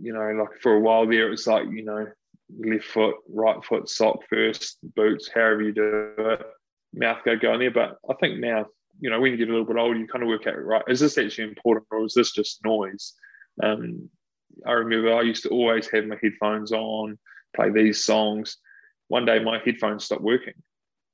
[0.00, 2.06] you know, like for a while there, it was like, you know,
[2.58, 6.42] left foot, right foot, sock first, boots, however you do it,
[6.92, 7.70] mouth go go in there.
[7.70, 8.66] But I think now,
[9.00, 10.82] you know, when you get a little bit older, you kind of work out, right,
[10.88, 13.14] is this actually important or is this just noise?
[13.62, 14.10] Um,
[14.66, 17.18] I remember I used to always have my headphones on,
[17.54, 18.58] play these songs.
[19.08, 20.54] One day my headphones stopped working.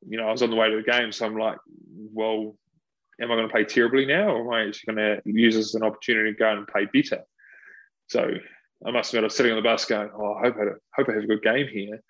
[0.08, 1.58] You know, I was on the way to the game, so I'm like,
[2.12, 2.56] well,
[3.20, 5.68] am I going to play terribly now, or am I actually going to use this
[5.68, 7.22] as an opportunity to go and play better?
[8.08, 8.30] So
[8.86, 10.64] I must admit, I was sitting on the bus going, oh, I hope I
[10.96, 12.00] hope I have a good game here.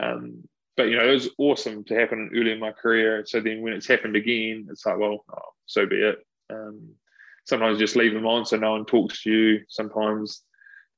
[0.00, 0.44] Um,
[0.76, 3.24] but you know, it was awesome to happen early in my career.
[3.26, 6.18] So then when it's happened again, it's like, well, oh, so be it.
[6.50, 6.90] Um,
[7.44, 9.60] sometimes just leave them on so no one talks to you.
[9.68, 10.42] Sometimes,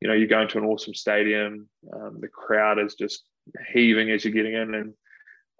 [0.00, 3.24] you know, you go into an awesome stadium, um, the crowd is just
[3.72, 4.94] heaving as you're getting in, and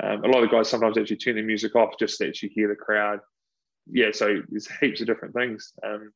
[0.02, 2.50] um, a lot of the guys sometimes actually turn the music off just to actually
[2.50, 3.20] hear the crowd.
[3.90, 5.72] Yeah, so there's heaps of different things.
[5.84, 6.12] Um,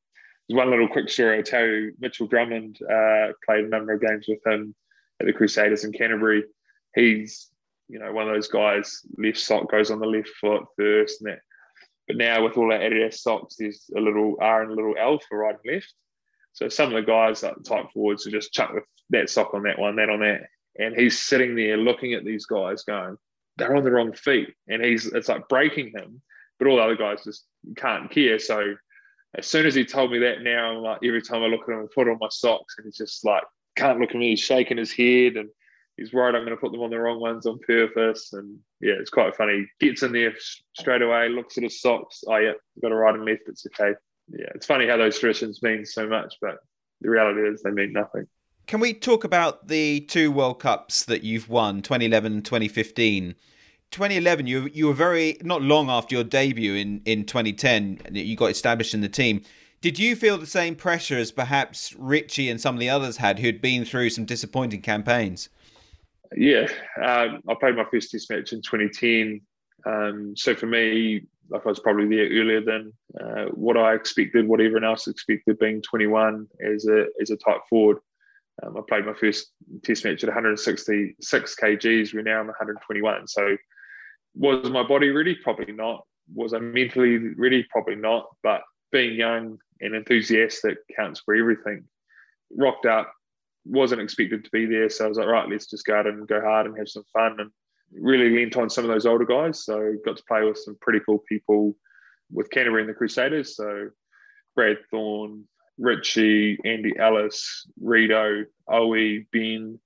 [0.48, 1.92] there's one little quick story I'll tell you.
[1.98, 4.74] Mitchell Drummond uh, played a number of games with him
[5.20, 6.44] at the Crusaders in Canterbury.
[6.94, 7.48] He's,
[7.88, 9.02] you know, one of those guys.
[9.18, 11.40] Left sock goes on the left foot first, and that
[12.07, 15.19] but now with all our Adidas socks, there's a little R and a little L
[15.19, 15.92] for right and left.
[16.53, 19.64] So some of the guys, like type forwards, will just chuck with that sock on
[19.64, 20.42] that one, that on that.
[20.79, 23.16] And he's sitting there looking at these guys going,
[23.57, 24.55] they're on the wrong feet.
[24.69, 26.23] And he's it's like breaking him.
[26.59, 27.45] But all the other guys just
[27.77, 28.38] can't care.
[28.38, 28.75] So
[29.37, 31.75] as soon as he told me that now, I'm like every time I look at
[31.75, 33.42] him, I put on my socks and he's just like
[33.77, 35.51] can't look at me, he's shaking his head and
[35.96, 38.32] he's worried I'm going to put them on the wrong ones on purpose.
[38.32, 39.66] And yeah, it's quite funny.
[39.80, 40.35] Gets in there
[40.78, 42.22] straight away, looks at his socks.
[42.26, 43.42] Oh, yeah, got to right and left.
[43.46, 43.94] It's okay.
[44.28, 46.56] Yeah, it's funny how those traditions mean so much, but
[47.00, 48.26] the reality is they mean nothing.
[48.66, 53.37] Can we talk about the two World Cups that you've won, 2011 and 2015?
[53.92, 58.00] 2011, you you were very not long after your debut in in 2010.
[58.11, 59.42] You got established in the team.
[59.80, 63.38] Did you feel the same pressure as perhaps Richie and some of the others had,
[63.38, 65.48] who'd been through some disappointing campaigns?
[66.35, 66.69] Yeah,
[67.03, 69.41] um, I played my first Test match in 2010.
[69.85, 74.49] Um, so for me, like I was probably there earlier than uh, what I expected,
[74.49, 77.99] what everyone else expected, being 21 as a as a tight forward.
[78.62, 79.53] Um, I played my first
[79.85, 82.15] Test match at 166 kgs.
[82.15, 83.29] We're now on 121.
[83.29, 83.57] So
[84.35, 85.35] was my body ready?
[85.35, 86.05] Probably not.
[86.35, 87.67] Was I mentally ready?
[87.71, 88.27] Probably not.
[88.43, 88.62] But
[88.93, 91.85] being young and enthusiastic counts for everything.
[92.57, 93.12] Rocked up,
[93.66, 94.88] wasn't expected to be there.
[94.88, 97.05] So I was like, right, let's just go out and go hard and have some
[97.12, 97.40] fun.
[97.40, 97.50] And
[97.92, 99.64] really leaned on some of those older guys.
[99.64, 101.76] So got to play with some pretty cool people
[102.31, 103.57] with Canterbury and the Crusaders.
[103.57, 103.90] So
[104.55, 105.44] Brad Thorn,
[105.79, 109.79] Richie, Andy Ellis, Rito, Owie, Ben,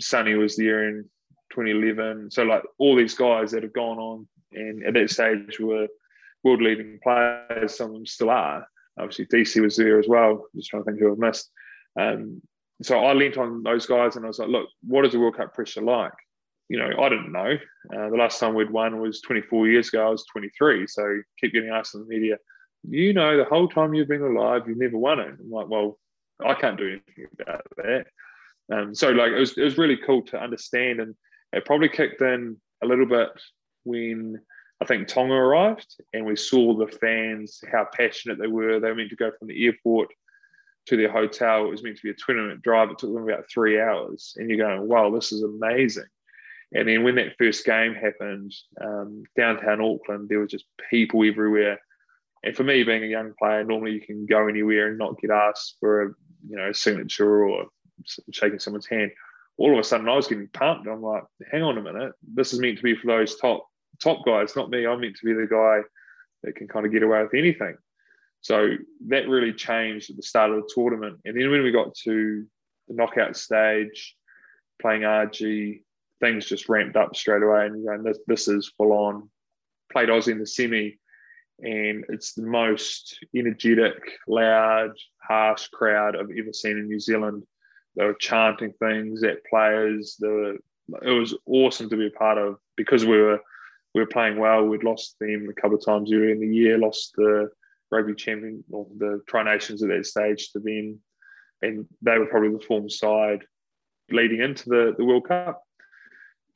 [0.00, 1.04] Sonny was there in
[1.52, 2.30] 2011.
[2.30, 5.88] So like all these guys that have gone on and at that stage were
[6.44, 7.76] world leading players.
[7.76, 8.66] Some of them still are.
[8.98, 10.46] Obviously, DC was there as well.
[10.54, 11.50] Just trying to think who I've missed.
[11.98, 12.40] Um,
[12.82, 15.36] so I leant on those guys and I was like, look, what is the World
[15.36, 16.12] Cup pressure like?
[16.68, 17.56] You know, I didn't know.
[17.94, 20.06] Uh, the last time we'd won was 24 years ago.
[20.06, 20.86] I was 23.
[20.86, 22.36] So keep getting asked in the media,
[22.88, 25.34] you know, the whole time you've been alive, you've never won it.
[25.40, 25.98] I'm like, well,
[26.44, 28.06] I can't do anything about that.
[28.70, 31.14] Um, so like it was, it was really cool to understand and
[31.52, 33.30] it probably kicked in a little bit
[33.84, 34.40] when
[34.82, 38.80] I think Tonga arrived and we saw the fans, how passionate they were.
[38.80, 40.08] They were meant to go from the airport
[40.86, 41.66] to their hotel.
[41.66, 42.90] It was meant to be a 20 minute drive.
[42.90, 44.34] It took them about three hours.
[44.36, 46.06] And you're going, wow, this is amazing.
[46.72, 51.78] And then when that first game happened, um, downtown Auckland, there was just people everywhere.
[52.42, 55.30] And for me, being a young player, normally you can go anywhere and not get
[55.30, 56.06] asked for a
[56.48, 57.66] you know a signature or
[58.30, 59.10] shaking someone's hand.
[59.58, 60.86] All of a sudden, I was getting pumped.
[60.86, 63.66] I'm like, hang on a minute, this is meant to be for those top
[64.00, 64.86] top guys, not me.
[64.86, 65.80] I'm meant to be the guy
[66.42, 67.76] that can kind of get away with anything.
[68.46, 68.76] So
[69.08, 71.18] that really changed at the start of the tournament.
[71.24, 72.46] And then when we got to
[72.86, 74.14] the knockout stage,
[74.80, 75.82] playing Argie,
[76.20, 77.66] things just ramped up straight away.
[77.66, 79.28] And you this, this is full on.
[79.90, 80.96] Played Aussie in the semi,
[81.58, 87.42] and it's the most energetic, loud, harsh crowd I've ever seen in New Zealand.
[87.96, 90.18] They were chanting things at players.
[90.20, 90.54] Were,
[91.02, 93.40] it was awesome to be a part of because we were
[93.92, 94.64] we were playing well.
[94.64, 97.50] We'd lost them a couple of times earlier in the year, lost the
[97.90, 101.00] rugby champion or the Tri Nations at that stage to them,
[101.62, 103.44] and they were probably the form side
[104.10, 105.62] leading into the, the World Cup.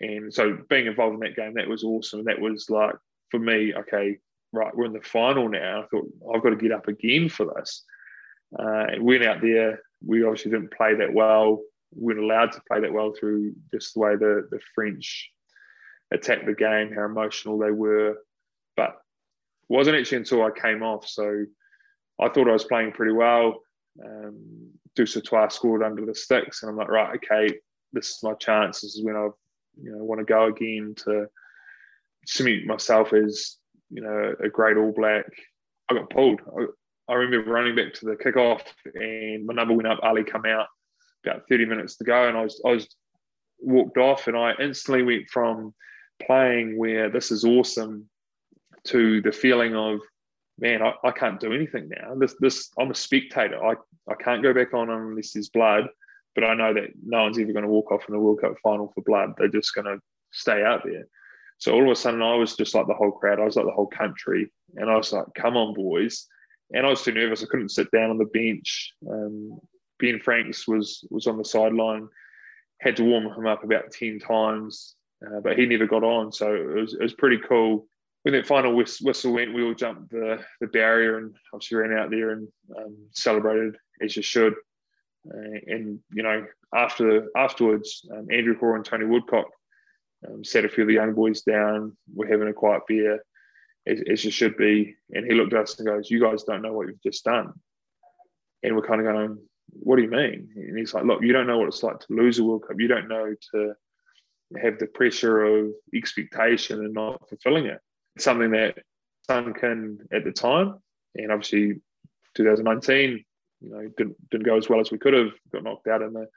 [0.01, 2.24] And so being involved in that game, that was awesome.
[2.24, 2.95] That was like
[3.31, 4.18] for me, okay,
[4.53, 5.83] right, we're in the final now.
[5.83, 7.85] I thought I've got to get up again for this.
[8.59, 11.61] Uh, went out there We obviously didn't play that well.
[11.95, 15.31] We weren't allowed to play that well through just the way the, the French
[16.12, 18.16] attacked the game, how emotional they were.
[18.76, 18.97] But
[19.71, 21.07] wasn't actually until I came off.
[21.07, 21.45] So
[22.21, 23.61] I thought I was playing pretty well.
[24.05, 27.55] Um, Dusautoir scored under the sticks, and I'm like, right, okay,
[27.93, 28.81] this is my chance.
[28.81, 29.29] This is when I,
[29.81, 31.27] you know, want to go again to
[32.27, 33.57] cement myself as,
[33.91, 35.27] you know, a great All Black.
[35.89, 36.41] I got pulled.
[36.59, 38.62] I, I remember running back to the kickoff,
[38.95, 40.01] and my number went up.
[40.03, 40.66] Ali come out
[41.25, 42.89] about 30 minutes to go, and I was I was
[43.61, 45.75] walked off, and I instantly went from
[46.21, 48.10] playing where this is awesome
[48.85, 50.01] to the feeling of
[50.61, 52.14] man, I, I can't do anything now.
[52.14, 53.64] This this I'm a spectator.
[53.64, 53.74] I,
[54.09, 55.89] I can't go back on unless there's blood,
[56.35, 58.55] but I know that no one's ever going to walk off in the World Cup
[58.62, 59.33] final for blood.
[59.37, 59.99] They're just going to
[60.33, 61.07] stay out there.
[61.59, 63.41] So all of a sudden, I was just like the whole crowd.
[63.41, 66.26] I was like the whole country, and I was like, "Come on, boys!"
[66.72, 67.43] And I was too nervous.
[67.43, 68.93] I couldn't sit down on the bench.
[69.11, 69.59] Um,
[69.99, 72.09] ben Franks was was on the sideline.
[72.81, 74.95] Had to warm him up about ten times,
[75.26, 76.33] uh, but he never got on.
[76.33, 77.87] So it was it was pretty cool
[78.23, 82.11] when that final whistle went, we all jumped the, the barrier and obviously ran out
[82.11, 84.55] there and um, celebrated as you should.
[85.27, 89.47] Uh, and you know, after afterwards, um, Andrew Hore and Tony Woodcock
[90.29, 91.97] um, sat a few of the young boys down.
[92.14, 93.23] We're having a quiet beer,
[93.87, 94.97] as, as you should be.
[95.12, 97.53] And he looked at us and goes, "You guys don't know what you've just done."
[98.62, 99.39] And we're kind of going,
[99.71, 102.07] "What do you mean?" And he's like, "Look, you don't know what it's like to
[102.11, 102.81] lose a World Cup.
[102.81, 103.75] You don't know to."
[104.61, 107.81] have the pressure of expectation and not fulfilling it
[108.21, 108.79] something that
[109.27, 110.79] sunk in at the time.
[111.14, 111.81] And obviously,
[112.35, 113.25] 2019,
[113.61, 115.33] you know, didn't, didn't go as well as we could have.
[115.53, 116.29] Got knocked out in the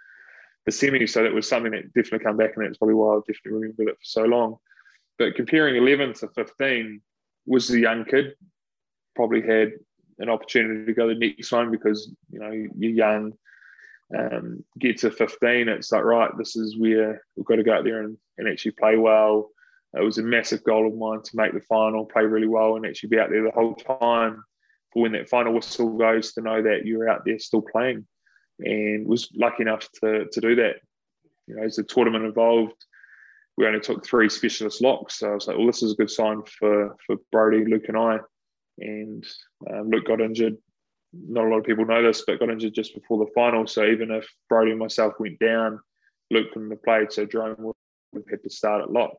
[0.65, 3.19] the semi, so that was something that definitely come back, and that's probably why I
[3.19, 4.57] definitely remembered it for so long.
[5.17, 7.01] But comparing 11 to 15
[7.45, 8.33] was the young kid
[9.15, 9.73] probably had
[10.19, 13.33] an opportunity to go the next one because you know you're young.
[14.17, 17.83] Um, get to 15, it's like right, this is where we've got to go out
[17.83, 19.49] there and, and actually play well
[19.95, 22.85] it was a massive goal of mine to make the final, play really well, and
[22.85, 24.43] actually be out there the whole time
[24.91, 28.05] for when that final whistle goes to know that you're out there still playing.
[28.59, 30.75] And was lucky enough to, to do that.
[31.47, 32.85] You know, as the tournament evolved,
[33.57, 35.19] we only took three specialist locks.
[35.19, 37.97] So I was like, well, this is a good sign for, for Brodie, Luke, and
[37.97, 38.19] I.
[38.79, 39.25] And
[39.69, 40.57] um, Luke got injured.
[41.13, 43.67] Not a lot of people know this, but got injured just before the final.
[43.67, 45.79] So even if Brodie and myself went down,
[46.31, 47.11] Luke couldn't have played.
[47.11, 47.75] So Jerome would
[48.15, 49.13] have had to start at lock.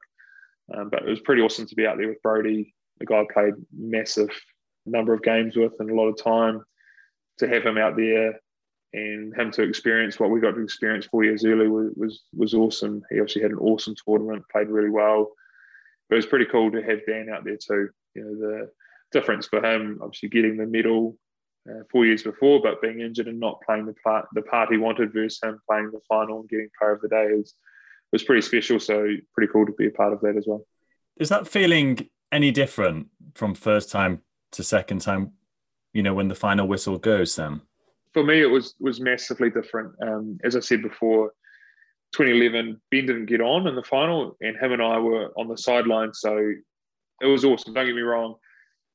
[0.72, 3.26] Um, but it was pretty awesome to be out there with Brodie, a guy I
[3.32, 4.30] played massive
[4.86, 6.62] number of games with and a lot of time.
[7.38, 8.38] To have him out there
[8.92, 12.54] and him to experience what we got to experience four years earlier was, was, was
[12.54, 13.02] awesome.
[13.10, 15.32] He obviously had an awesome tournament, played really well.
[16.08, 17.88] But it was pretty cool to have Dan out there too.
[18.14, 18.70] You know, the
[19.10, 21.18] difference for him, obviously getting the medal
[21.68, 24.76] uh, four years before, but being injured and not playing the part the part he
[24.76, 27.54] wanted versus him playing the final and getting player of the day is
[28.14, 28.78] was pretty special.
[28.80, 30.64] So pretty cool to be a part of that as well.
[31.16, 35.32] Is that feeling any different from first time to second time?
[35.92, 37.62] You know, when the final whistle goes, Sam.
[38.12, 39.94] For me, it was was massively different.
[40.00, 41.32] Um, as I said before,
[42.12, 45.58] 2011, Ben didn't get on in the final, and him and I were on the
[45.58, 46.14] sideline.
[46.14, 46.52] So
[47.20, 47.74] it was awesome.
[47.74, 48.36] Don't get me wrong,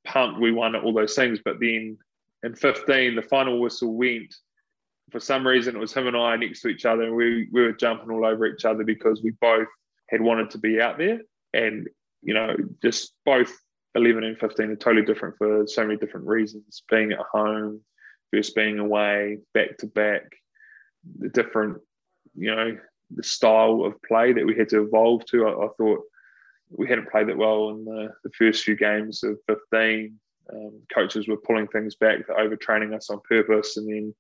[0.05, 1.39] pumped we won all those things.
[1.43, 1.97] But then
[2.43, 4.33] in 15, the final whistle went,
[5.11, 7.61] for some reason it was him and I next to each other, and we we
[7.61, 9.67] were jumping all over each other because we both
[10.09, 11.19] had wanted to be out there,
[11.53, 11.87] and
[12.21, 13.51] you know, just both
[13.95, 16.83] 11 and 15 are totally different for so many different reasons.
[16.89, 17.81] Being at home
[18.33, 20.23] versus being away, back to back,
[21.17, 21.77] the different,
[22.35, 22.77] you know,
[23.11, 25.47] the style of play that we had to evolve to.
[25.47, 26.01] I, I thought
[26.69, 30.19] we hadn't played that well in the, the first few games of 15.
[30.51, 34.15] Um, coaches were pulling things back, overtraining us on purpose, and then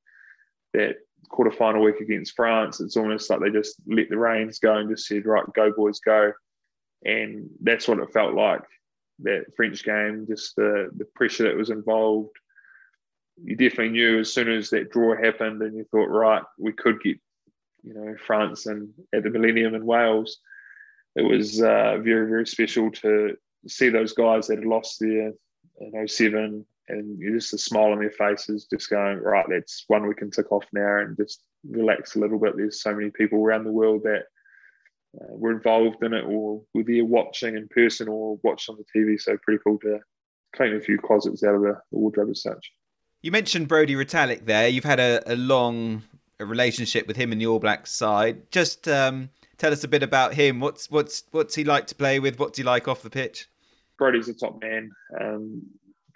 [0.73, 0.97] that
[1.29, 5.07] quarterfinal week against France, it's almost like they just let the reins go and just
[5.07, 6.31] said, right, go boys, go.
[7.05, 8.63] And that's what it felt like,
[9.19, 12.35] that French game, just the, the pressure that was involved.
[13.41, 17.01] You definitely knew as soon as that draw happened and you thought, right, we could
[17.01, 17.17] get,
[17.83, 20.39] you know, France and at the Millennium in Wales.
[21.15, 23.35] It was uh, very, very special to
[23.67, 25.33] see those guys that had lost there
[25.79, 30.15] in 07 and just a smile on their faces, just going, right, that's one we
[30.15, 32.57] can tick off now and just relax a little bit.
[32.57, 34.23] There's so many people around the world that
[35.19, 38.99] uh, were involved in it or were there watching in person or watched on the
[38.99, 39.19] TV.
[39.19, 39.99] So pretty cool to
[40.55, 42.71] clean a few closets out of the, the wardrobe as such.
[43.21, 44.67] You mentioned Brodie Retallick there.
[44.67, 46.03] You've had a, a long
[46.39, 48.49] relationship with him in the All Blacks side.
[48.51, 50.59] Just um, tell us a bit about him.
[50.59, 52.39] What's what's what's he like to play with?
[52.39, 53.49] What's he like off the pitch?
[53.97, 54.91] Brodie's a top man.
[55.19, 55.63] Um,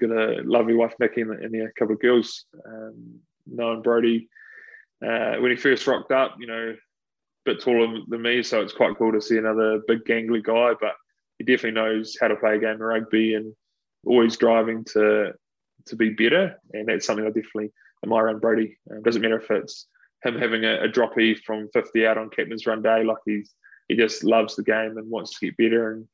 [0.07, 2.45] got a lovely wife, Nikki, and, and a couple of girls.
[2.65, 4.29] Um, knowing Brodie,
[5.05, 6.75] uh, when he first rocked up, you know, a
[7.45, 10.73] bit taller than me, so it's quite cool to see another big gangly guy.
[10.79, 10.93] But
[11.37, 13.53] he definitely knows how to play a game of rugby and
[14.05, 15.33] always driving to
[15.85, 17.71] to be better, and that's something I definitely
[18.03, 18.77] admire on Brodie.
[18.91, 19.87] Um, doesn't matter if it's
[20.23, 23.53] him having a, a droppy from 50 out on captain's run day, like he's
[23.89, 26.07] he just loves the game and wants to get better, and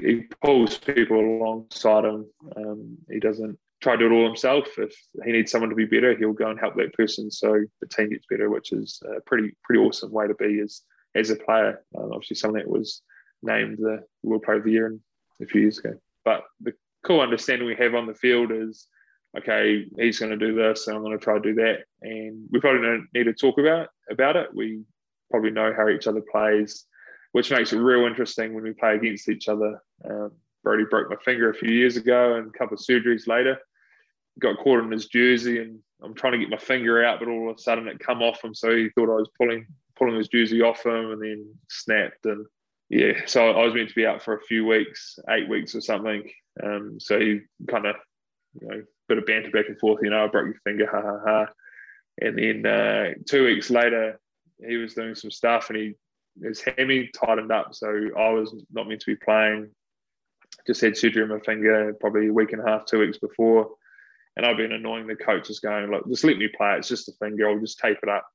[0.00, 2.26] he pulls people alongside him.
[2.56, 4.68] Um, he doesn't try to do it all himself.
[4.78, 7.86] If he needs someone to be better, he'll go and help that person so the
[7.88, 10.82] team gets better, which is a pretty pretty awesome way to be as
[11.14, 11.84] as a player.
[11.96, 13.02] Um, obviously, something that was
[13.42, 14.96] named the World Player of the Year
[15.40, 15.94] a few years ago.
[16.24, 16.72] But the
[17.04, 18.86] cool understanding we have on the field is
[19.36, 21.84] okay, he's going to do this and I'm going to try to do that.
[22.02, 24.54] And we probably don't need to talk about about it.
[24.54, 24.82] We
[25.30, 26.84] probably know how each other plays,
[27.32, 29.82] which makes it real interesting when we play against each other.
[30.08, 33.58] Um, Brodie broke my finger a few years ago and a couple of surgeries later.
[34.38, 37.50] Got caught in his jersey and I'm trying to get my finger out, but all
[37.50, 38.54] of a sudden it come off him.
[38.54, 39.66] So he thought I was pulling
[39.96, 42.24] pulling his jersey off him and then snapped.
[42.24, 42.46] And
[42.88, 45.80] yeah, so I was meant to be out for a few weeks, eight weeks or
[45.80, 46.28] something.
[46.62, 47.96] Um, so he kind of,
[48.60, 50.00] you know, bit of banter back and forth.
[50.02, 51.46] You know, I broke your finger, ha ha ha.
[52.20, 54.20] And then uh, two weeks later,
[54.66, 55.94] he was doing some stuff, and he
[56.40, 59.70] his hammy tightened up, so I was not meant to be playing.
[60.66, 63.70] Just had surgery on my finger, probably a week and a half, two weeks before,
[64.36, 66.76] and I've been annoying the coaches, going like, "Just let me play.
[66.76, 67.48] It's just a finger.
[67.48, 68.26] I'll just tape it up."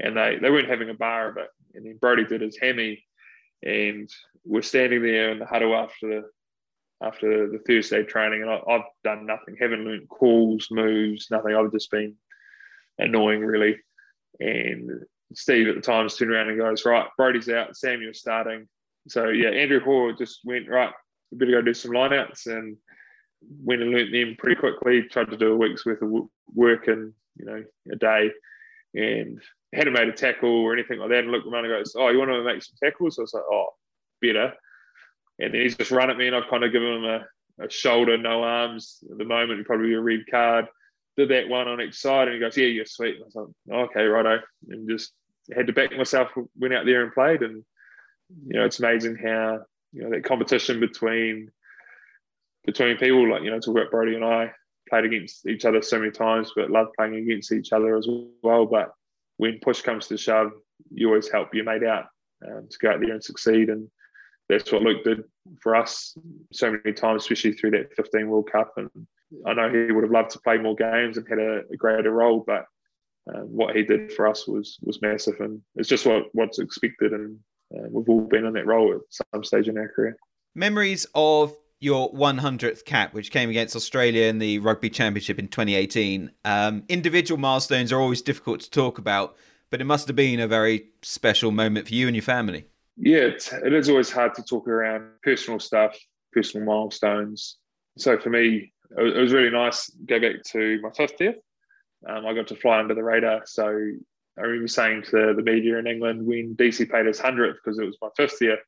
[0.00, 1.48] And they they weren't having a bar of it.
[1.74, 3.04] And then Brodie did his hammy,
[3.62, 4.10] and
[4.44, 6.30] we're standing there in the huddle after the
[7.04, 9.56] after the Thursday training, and I, have done nothing.
[9.58, 11.54] Haven't learned calls, moves, nothing.
[11.54, 12.14] I've just been
[12.98, 13.78] annoying, really.
[14.40, 15.04] And
[15.36, 17.76] Steve at the time turned around and goes, "Right, Brodie's out.
[17.76, 18.68] Samuel's starting."
[19.08, 20.92] So yeah, Andrew Hore just went right.
[21.30, 22.76] We better go do some lineouts and
[23.62, 25.02] went and learnt them pretty quickly.
[25.02, 26.10] Tried to do a week's worth of
[26.54, 28.30] work in you know a day,
[28.94, 31.24] and hadn't made a tackle or anything like that.
[31.24, 33.34] And looked around and goes, "Oh, you want to make some tackles?" So I was
[33.34, 33.68] like, "Oh,
[34.20, 34.54] better."
[35.38, 37.70] and then he's just run at me, and I've kind of given him a, a
[37.70, 40.66] shoulder, no arms at the moment, probably a red card.
[41.16, 43.34] Did that one on each side, and he goes, "Yeah, you're sweet." And I was
[43.68, 45.12] like, "Okay, righto," and just
[45.54, 46.30] had to back myself.
[46.58, 47.64] Went out there and played, and
[48.46, 49.60] you know, it's amazing how
[49.92, 51.50] you know that competition between
[52.64, 54.52] between people, like you know, talk about Brodie and I
[54.88, 58.06] played against each other so many times, but love playing against each other as
[58.42, 58.66] well.
[58.66, 58.92] But
[59.36, 60.52] when push comes to shove,
[60.90, 62.06] you always help your mate out
[62.46, 63.68] um, to go out there and succeed.
[63.68, 63.88] And
[64.48, 65.24] that's what Luke did
[65.60, 66.16] for us
[66.52, 68.72] so many times, especially through that 15 World Cup.
[68.76, 68.90] And
[69.46, 72.10] I know he would have loved to play more games and had a, a greater
[72.10, 72.66] role, but
[73.32, 77.12] um, what he did for us was was massive, and it's just what what's expected.
[77.12, 77.38] And
[77.76, 79.00] uh, we've all been in that role at
[79.32, 80.16] some stage in our career.
[80.54, 86.30] Memories of your 100th cap, which came against Australia in the Rugby Championship in 2018.
[86.44, 89.36] Um, individual milestones are always difficult to talk about,
[89.70, 92.66] but it must have been a very special moment for you and your family
[92.96, 95.96] yeah, it's, it is always hard to talk around personal stuff,
[96.32, 97.56] personal milestones.
[97.98, 101.36] So for me, it was really nice to go back to my 50th.
[102.08, 103.42] Um, I got to fly under the radar.
[103.46, 103.66] So
[104.38, 107.86] I remember saying to the media in England when DC paid his 100th, because it
[107.86, 108.58] was my fifth year,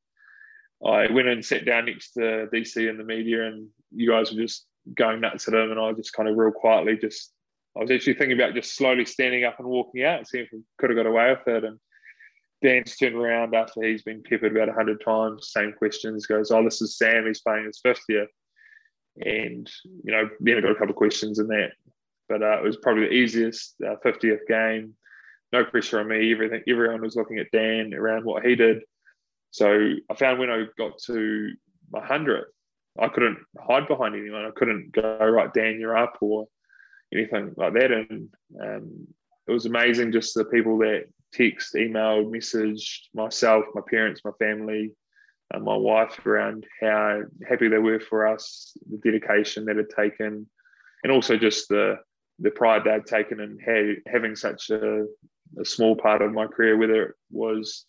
[0.85, 4.41] I went and sat down next to DC and the media, and you guys were
[4.41, 5.71] just going nuts at him.
[5.71, 7.33] And I was just kind of real quietly just,
[7.77, 10.59] I was actually thinking about just slowly standing up and walking out, seeing if I
[10.79, 11.65] could have got away with it.
[11.65, 11.79] And
[12.63, 16.81] Dan's turned around after he's been peppered about 100 times, same questions, goes, Oh, this
[16.81, 18.27] is Sam, he's playing his fifth year.
[19.25, 19.69] And,
[20.05, 21.71] you know, then I got a couple of questions in that.
[22.29, 24.95] But uh, it was probably the easiest uh, 50th game.
[25.53, 26.33] No pressure on me.
[26.33, 28.83] Everything, everyone was looking at Dan around what he did.
[29.51, 31.53] So I found when I got to
[31.91, 32.45] my 100th,
[32.99, 34.45] I couldn't hide behind anyone.
[34.45, 36.47] I couldn't go, right, Dan, you're up, or
[37.13, 37.93] anything like that.
[37.93, 38.29] And
[38.61, 39.07] um,
[39.47, 44.93] it was amazing just the people that text, emailed, messaged myself, my parents, my family,
[45.53, 50.47] and my wife around how happy they were for us, the dedication that had taken,
[51.05, 51.99] and also just the
[52.39, 55.07] the pride they'd taken in having such a,
[55.59, 57.87] a, small part of my career, whether it was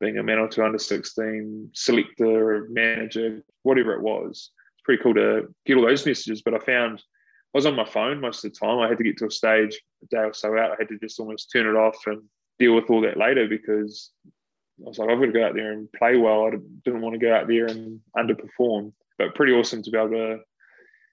[0.00, 4.50] being a man or two under 16 selector manager, whatever it was.
[4.74, 6.42] It's pretty cool to get all those messages.
[6.42, 8.78] But I found I was on my phone most of the time.
[8.80, 10.72] I had to get to a stage a day or so out.
[10.72, 12.22] I had to just almost turn it off and
[12.58, 15.72] deal with all that later because I was like, I've got to go out there
[15.72, 16.46] and play well.
[16.46, 16.50] I
[16.84, 18.92] didn't want to go out there and underperform.
[19.18, 20.38] But pretty awesome to be able to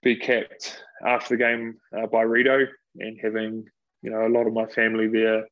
[0.03, 3.65] be kept after the game uh, by Rito and having,
[4.01, 5.47] you know, a lot of my family there.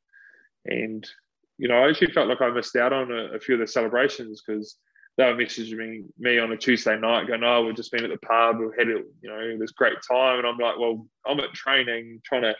[0.66, 1.08] And,
[1.58, 3.68] you know, I actually felt like I missed out on a, a few of the
[3.68, 4.78] celebrations because
[5.18, 8.26] they were messaging me on a Tuesday night going, oh, we've just been at the
[8.26, 10.40] pub, we've had, it, you know, this great time.
[10.40, 12.56] And I'm like, well, I'm at training trying to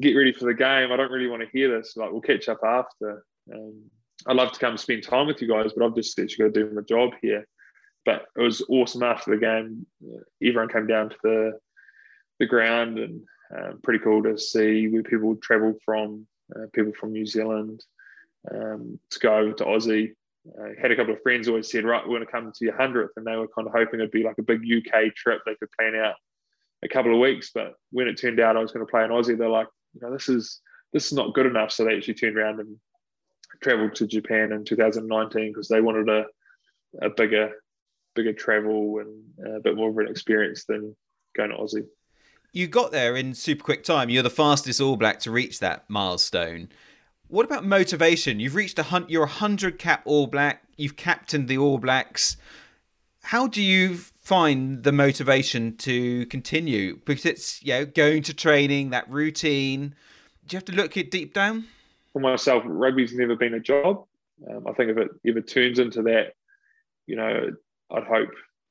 [0.00, 0.92] get ready for the game.
[0.92, 1.94] I don't really want to hear this.
[1.96, 3.24] Like, we'll catch up after.
[3.52, 3.82] Um,
[4.26, 6.64] I'd love to come spend time with you guys, but I've just actually got to
[6.64, 7.46] do my job here.
[8.04, 9.86] But it was awesome after the game.
[10.42, 11.58] Everyone came down to the
[12.40, 13.22] the ground and
[13.56, 17.84] um, pretty cool to see where people travelled from, uh, people from New Zealand
[18.52, 20.14] um, to go over to Aussie.
[20.58, 22.74] Uh, had a couple of friends always said, right, we're going to come to your
[22.74, 23.10] 100th.
[23.16, 25.70] And they were kind of hoping it'd be like a big UK trip they could
[25.78, 26.16] plan out
[26.82, 27.50] a couple of weeks.
[27.54, 30.00] But when it turned out I was going to play in Aussie, they're like, you
[30.00, 30.60] know, this is
[30.92, 31.72] this is not good enough.
[31.72, 32.76] So they actually turned around and
[33.62, 36.26] travelled to Japan in 2019 because they wanted a,
[37.02, 37.52] a bigger
[38.14, 40.94] bigger travel and a bit more of an experience than
[41.36, 41.86] going to Aussie.
[42.52, 44.08] You got there in super quick time.
[44.08, 46.68] You're the fastest All Black to reach that milestone.
[47.26, 48.38] What about motivation?
[48.38, 49.10] You've reached a hunt.
[49.10, 50.62] You're a hundred cap All Black.
[50.76, 52.36] You've captained the All Blacks.
[53.22, 57.00] How do you find the motivation to continue?
[57.04, 59.94] Because it's you know going to training, that routine.
[60.46, 61.64] Do you have to look it deep down?
[62.12, 64.04] For myself, rugby's never been a job.
[64.48, 66.34] Um, I think if it ever turns into that,
[67.06, 67.50] you know,
[67.94, 68.30] I'd hope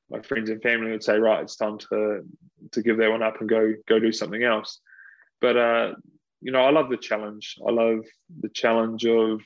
[0.10, 2.24] my friends and family would say, right, it's time to
[2.72, 4.80] to give that one up and go go do something else.
[5.42, 5.94] But uh,
[6.42, 7.56] you know, I love the challenge.
[7.68, 8.00] I love
[8.42, 9.42] the challenge of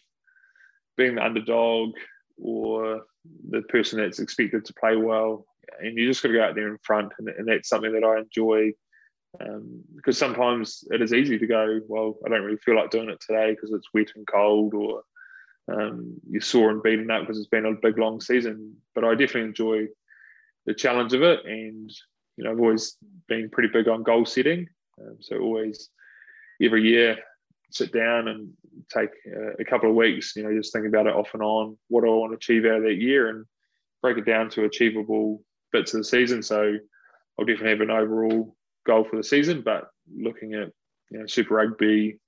[0.98, 1.92] being the underdog
[2.42, 3.04] or
[3.50, 5.46] the person that's expected to play well,
[5.80, 8.04] and you just got to go out there in front, and, and that's something that
[8.04, 8.72] I enjoy.
[9.40, 13.10] Um, because sometimes it is easy to go, well, I don't really feel like doing
[13.10, 15.04] it today because it's wet and cold, or
[15.72, 18.76] um, you saw and beaten up because it's been a big long season.
[18.96, 19.88] But I definitely enjoy
[20.66, 21.92] the challenge of it, and
[22.38, 22.96] you know I've always
[23.28, 24.68] been pretty big on goal setting,
[25.02, 25.90] um, so always
[26.62, 27.18] every year
[27.70, 28.50] sit down and
[28.94, 31.78] take uh, a couple of weeks, you know, just think about it off and on.
[31.90, 33.46] What do I want to achieve out of that year, and
[34.02, 36.42] break it down to achievable bits of the season.
[36.42, 36.78] So
[37.38, 38.56] I'll definitely have an overall
[38.86, 40.72] goal for the season, but looking at
[41.12, 42.20] you know Super Rugby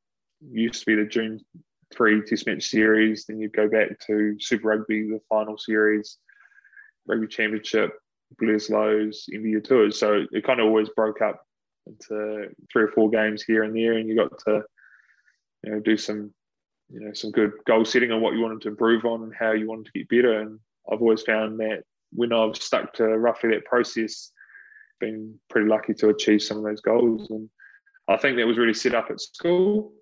[0.52, 1.40] used to be the June
[1.94, 3.26] three Test match series.
[3.26, 6.18] Then you'd go back to Super Rugby, the final series,
[7.08, 7.92] Rugby Championship,
[8.42, 10.00] Bledisloe's, India tours.
[10.00, 11.42] So it kind of always broke up
[11.88, 14.64] into three or four games here and there, and you got to
[15.64, 16.34] you know do some
[16.90, 19.52] you know some good goal setting on what you wanted to improve on and how
[19.52, 20.42] you wanted to get better.
[20.42, 20.60] And
[20.92, 24.32] I've always found that when I've stuck to roughly that process,
[25.00, 27.30] been pretty lucky to achieve some of those goals.
[27.30, 27.50] And
[28.08, 29.94] I think that was really set up at school.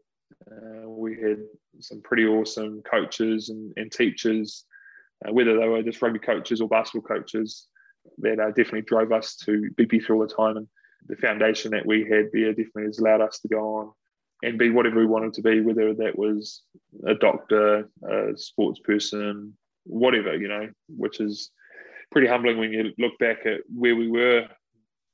[0.49, 1.39] Uh, we had
[1.79, 4.65] some pretty awesome coaches and, and teachers,
[5.27, 7.67] uh, whether they were just rugby coaches or basketball coaches,
[8.19, 10.57] that uh, definitely drove us to be better all the time.
[10.57, 10.67] And
[11.07, 13.91] the foundation that we had there definitely has allowed us to go on
[14.43, 16.61] and be whatever we wanted to be, whether that was
[17.05, 21.51] a doctor, a sports person, whatever, you know, which is
[22.11, 24.47] pretty humbling when you look back at where we were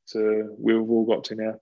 [0.10, 1.56] to where we've all got to now.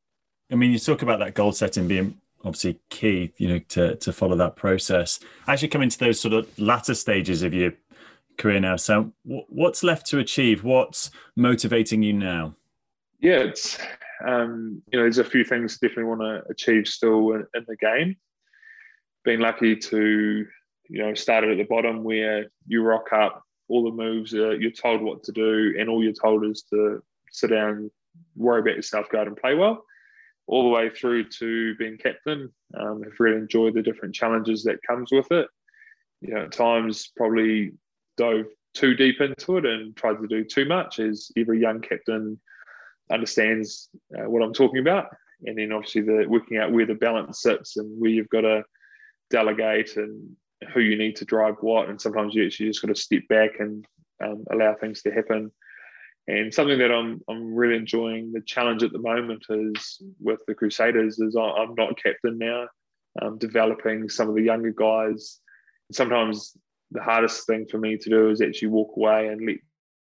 [0.51, 4.13] I mean, you talk about that goal setting being obviously key, you know, to to
[4.13, 5.19] follow that process.
[5.47, 7.73] Actually, coming to those sort of latter stages of your
[8.37, 8.75] career now.
[8.75, 10.63] So, what's left to achieve?
[10.63, 12.55] What's motivating you now?
[13.19, 13.77] Yeah, it's
[14.25, 18.15] um, you know, there's a few things definitely want to achieve still in, the game.
[19.23, 20.45] Being lucky to
[20.89, 24.71] you know started at the bottom where you rock up, all the moves, uh, you're
[24.71, 27.89] told what to do, and all you're told is to sit down,
[28.35, 29.85] worry about yourself, go out and play well
[30.51, 32.51] all the way through to being captain.
[32.77, 35.47] Um, have really enjoyed the different challenges that comes with it.
[36.19, 37.71] You know, at times probably
[38.17, 42.39] dove too deep into it and tried to do too much, as every young captain
[43.11, 45.07] understands uh, what I'm talking about.
[45.45, 48.63] And then obviously the working out where the balance sits and where you've got to
[49.29, 50.35] delegate and
[50.73, 51.89] who you need to drive what.
[51.89, 53.85] And sometimes you actually just got to step back and
[54.23, 55.49] um, allow things to happen
[56.27, 60.55] and something that I'm I'm really enjoying the challenge at the moment is with the
[60.55, 62.67] Crusaders is I'm not captain now.
[63.21, 65.39] I'm developing some of the younger guys.
[65.91, 66.55] Sometimes
[66.91, 69.57] the hardest thing for me to do is actually walk away and let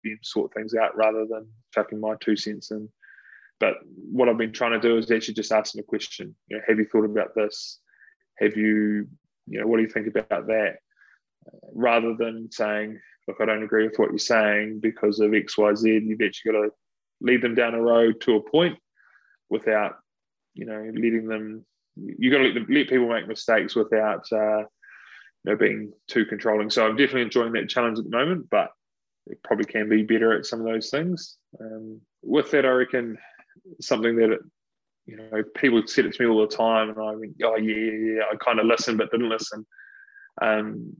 [0.05, 2.89] them sort things out rather than chucking my two cents in.
[3.61, 3.75] But
[4.13, 6.35] what I've been trying to do is actually just ask them a question.
[6.49, 7.79] You know, have you thought about this?
[8.39, 9.09] Have you,
[9.47, 10.77] you know, what do you think about that?
[11.75, 15.75] Rather than saying, look, I don't agree with what you're saying because of X, Y,
[15.75, 15.89] Z.
[15.91, 16.71] You've actually got to
[17.21, 18.79] lead them down a road to a point
[19.51, 19.97] without,
[20.55, 21.65] you know, letting them.
[21.97, 26.25] You've got to let them, let people make mistakes without, uh, you know, being too
[26.25, 26.71] controlling.
[26.71, 28.71] So I'm definitely enjoying that challenge at the moment, but
[29.27, 31.37] it probably can be better at some of those things.
[31.61, 33.19] Um, with that, I reckon
[33.81, 34.41] something that it,
[35.07, 37.75] you know people said it to me all the time, and I think, oh yeah,
[37.75, 38.23] yeah, yeah.
[38.33, 39.67] I kind of listened but didn't listen.
[40.41, 40.97] Um,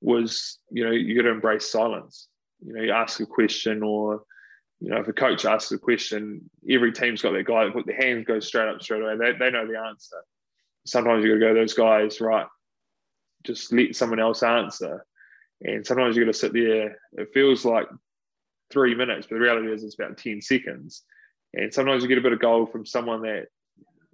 [0.00, 2.28] was you know you got to embrace silence.
[2.64, 4.22] You know, you ask a question or
[4.80, 7.86] you know, if a coach asks a question, every team's got their guy that put
[7.86, 9.16] their hand goes straight up straight away.
[9.16, 10.16] They, they know the answer.
[10.86, 12.46] sometimes you got to go those guys right.
[13.44, 15.04] Just let someone else answer,
[15.62, 16.98] and sometimes you got to sit there.
[17.12, 17.88] It feels like
[18.70, 21.02] three minutes, but the reality is it's about ten seconds.
[21.52, 23.46] And sometimes you get a bit of gold from someone that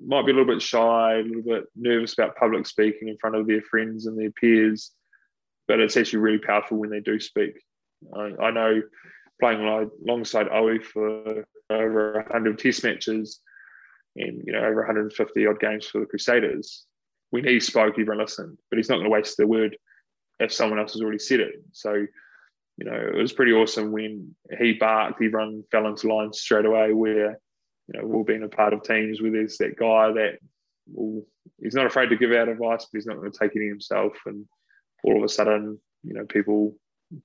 [0.01, 3.37] might be a little bit shy, a little bit nervous about public speaking in front
[3.37, 4.93] of their friends and their peers,
[5.69, 7.53] but it's actually really powerful when they do speak.
[8.15, 8.83] I, I know
[9.41, 13.41] playing alongside Owie for over 100 test matches
[14.17, 16.85] and you know over 150 odd games for the Crusaders.
[17.31, 19.77] When he spoke, everyone listened, but he's not going to waste the word
[20.39, 21.55] if someone else has already said it.
[21.73, 26.67] So, you know, it was pretty awesome when he barked, everyone fell into line straight
[26.67, 26.93] away.
[26.93, 27.39] Where
[27.89, 30.39] you know, we've been a part of teams where there's that guy that
[30.93, 31.27] will,
[31.61, 34.13] he's not afraid to give out advice, but he's not going to take any himself.
[34.27, 34.47] And
[35.05, 36.75] all of a sudden, you know, people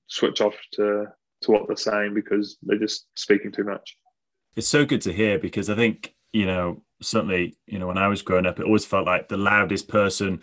[0.06, 1.06] switch off to
[1.42, 3.96] to what they're saying because they're just speaking too much.
[4.54, 8.08] It's so good to hear because I think you know certainly you know when I
[8.08, 10.40] was growing up, it always felt like the loudest person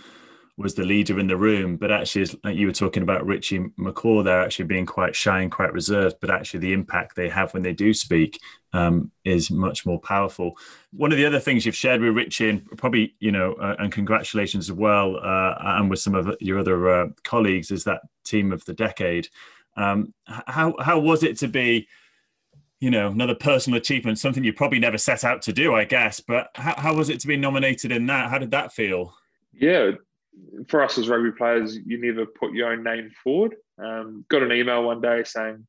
[0.59, 4.25] was the leader in the room, but actually, like you were talking about Richie McCaw,
[4.25, 7.63] they're actually being quite shy and quite reserved, but actually, the impact they have when
[7.63, 8.41] they do speak
[8.73, 10.57] um, is much more powerful.
[10.91, 13.89] One of the other things you've shared with Richie, and probably, you know, uh, and
[13.89, 18.51] congratulations as well, uh, and with some of your other uh, colleagues, is that team
[18.51, 19.29] of the decade.
[19.77, 21.87] Um, how how was it to be?
[22.81, 26.21] you know, another personal achievement, something you probably never set out to do, I guess.
[26.21, 28.29] But how, how was it to be nominated in that?
[28.29, 29.13] How did that feel?
[29.51, 29.91] Yeah,
[30.67, 33.55] for us as rugby players, you never put your own name forward.
[33.83, 35.65] Um, got an email one day saying,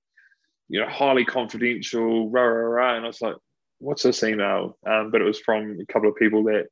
[0.69, 2.97] you know, highly confidential, rah, rah, rah.
[2.97, 3.37] And I was like,
[3.79, 4.79] what's this email?
[4.87, 6.67] Um, but it was from a couple of people that,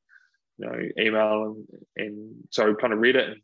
[0.59, 3.41] you know, email and, and so kind of read it and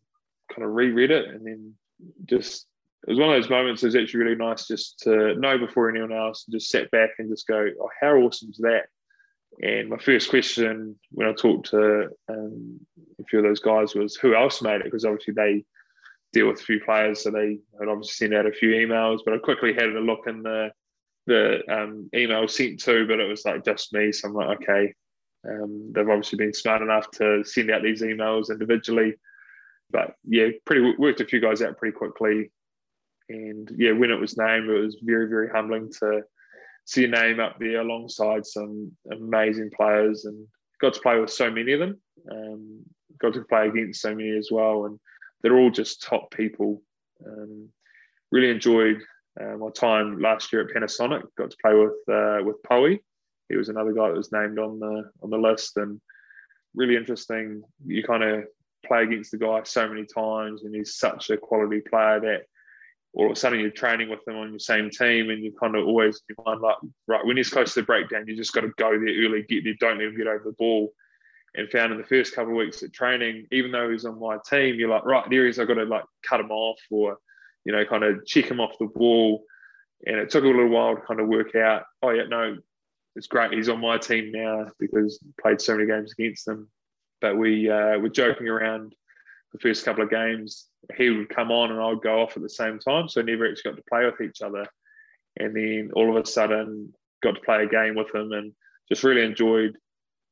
[0.53, 1.29] kind of reread it.
[1.29, 1.75] And then
[2.25, 2.67] just,
[3.07, 5.91] it was one of those moments it was actually really nice just to know before
[5.91, 8.87] anyone else and just sit back and just go, oh, how awesome is that?
[9.63, 12.81] And my first question when I talked to um,
[13.21, 14.85] a few of those guys was who else made it?
[14.85, 15.65] Because obviously they
[16.33, 19.21] deal with a few players, so they had obviously sent out a few emails.
[19.25, 20.71] But I quickly had a look in the
[21.27, 24.13] the um, email sent to, but it was like just me.
[24.13, 24.95] So I'm like, okay,
[25.49, 29.15] um, they've obviously been smart enough to send out these emails individually.
[29.91, 32.51] But yeah, pretty worked a few guys out pretty quickly.
[33.29, 36.23] And yeah, when it was named, it was very, very humbling to
[36.85, 40.47] see your name up there alongside some amazing players and
[40.81, 42.01] got to play with so many of them.
[42.31, 42.85] Um,
[43.21, 44.99] got to play against so many as well, and
[45.43, 46.83] they're all just top people.
[47.27, 47.69] Um,
[48.31, 49.01] really enjoyed
[49.41, 51.23] uh, my time last year at Panasonic.
[51.39, 53.01] Got to play with uh, with Poey.
[53.49, 56.01] He was another guy that was named on the on the list, and
[56.75, 57.63] really interesting.
[57.87, 58.45] You kind of
[58.87, 62.43] play against the guy so many times, and he's such a quality player that
[63.15, 65.77] all of a sudden you're training with them on your same team and you kind
[65.77, 68.63] of always you mind like right when he's close to the breakdown you just got
[68.63, 70.93] to go there early get there don't let him get over the ball.
[71.57, 74.39] And found in the first couple of weeks at training even though he's on my
[74.49, 77.19] team you're like right there is I've got to like cut him off or
[77.65, 79.45] you know kind of check him off the ball.
[80.07, 82.57] And it took a little while to kind of work out oh yeah no
[83.15, 86.69] it's great he's on my team now because played so many games against them.
[87.21, 88.95] But we uh, were joking around
[89.53, 92.43] the first couple of games, he would come on and I would go off at
[92.43, 93.09] the same time.
[93.09, 94.67] So never actually got to play with each other.
[95.37, 98.53] And then all of a sudden, got to play a game with him and
[98.89, 99.77] just really enjoyed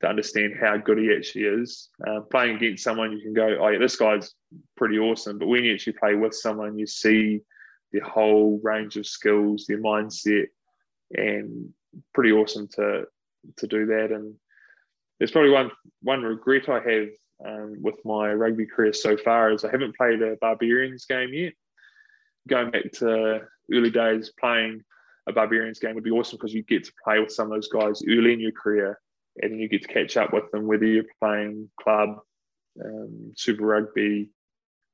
[0.03, 1.89] to understand how good he actually is.
[2.07, 4.33] Uh, playing against someone, you can go, oh, yeah, this guy's
[4.77, 5.39] pretty awesome.
[5.39, 7.41] But when you actually play with someone, you see
[7.93, 10.47] the whole range of skills, their mindset,
[11.13, 11.71] and
[12.15, 13.05] pretty awesome to
[13.57, 14.13] to do that.
[14.13, 14.35] And
[15.19, 17.09] there's probably one one regret I have
[17.47, 21.55] um, with my rugby career so far is I haven't played a Barbarians game yet.
[22.49, 24.83] Going back to early days, playing
[25.27, 27.69] a Barbarians game would be awesome because you get to play with some of those
[27.69, 28.99] guys early in your career
[29.41, 32.19] and then you get to catch up with them, whether you're playing club,
[32.85, 34.31] um, super rugby,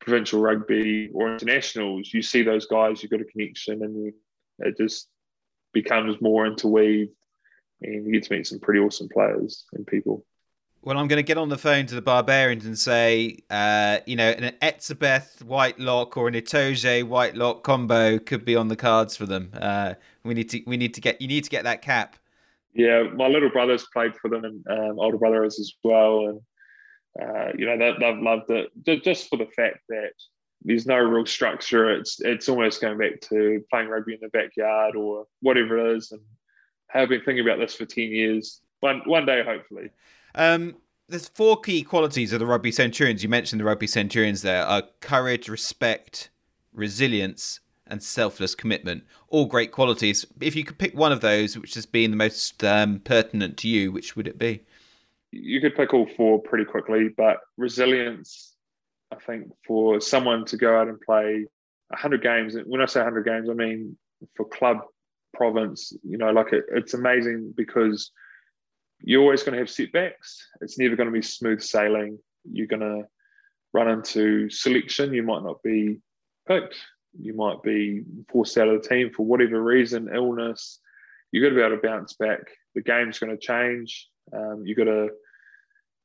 [0.00, 2.12] provincial rugby, or internationals.
[2.12, 4.12] You see those guys, you've got a connection, and
[4.60, 5.08] it just
[5.72, 7.10] becomes more interweaved,
[7.82, 10.24] and you get to meet some pretty awesome players and people.
[10.88, 14.16] Well, I'm going to get on the phone to the Barbarians and say, uh, you
[14.16, 19.26] know, an Etzebeth Whitelock or an Itoje Whitelock combo could be on the cards for
[19.26, 19.50] them.
[19.52, 19.92] Uh,
[20.24, 22.16] we need to, we need to get, you need to get that cap.
[22.72, 26.40] Yeah, my little brother's played for them, and um, older brother is as well, and
[27.20, 30.12] uh, you know they, they've loved it just for the fact that
[30.62, 31.90] there's no real structure.
[31.90, 36.12] It's it's almost going back to playing rugby in the backyard or whatever it is,
[36.12, 36.22] and
[36.86, 38.62] have been thinking about this for ten years.
[38.80, 39.90] One one day, hopefully.
[40.38, 40.76] Um,
[41.08, 43.22] there's four key qualities of the Rugby Centurions.
[43.22, 46.30] You mentioned the Rugby Centurions there are courage, respect,
[46.72, 49.04] resilience, and selfless commitment.
[49.28, 50.24] All great qualities.
[50.40, 53.68] If you could pick one of those which has been the most um, pertinent to
[53.68, 54.62] you, which would it be?
[55.30, 58.54] you could pick all four pretty quickly, but resilience,
[59.12, 61.46] I think, for someone to go out and play
[61.88, 63.96] 100 games, when I say 100 games, I mean
[64.36, 64.78] for club,
[65.34, 68.10] province, you know, like it, it's amazing because
[69.00, 70.46] you're always going to have setbacks.
[70.60, 72.18] It's never going to be smooth sailing.
[72.50, 73.06] You're going to
[73.72, 75.14] run into selection.
[75.14, 76.00] You might not be
[76.46, 76.76] picked.
[77.18, 80.80] You might be forced out of the team for whatever reason, illness.
[81.32, 82.40] You've got to be able to bounce back.
[82.74, 84.08] The game's going to change.
[84.32, 85.08] Um, you've got to,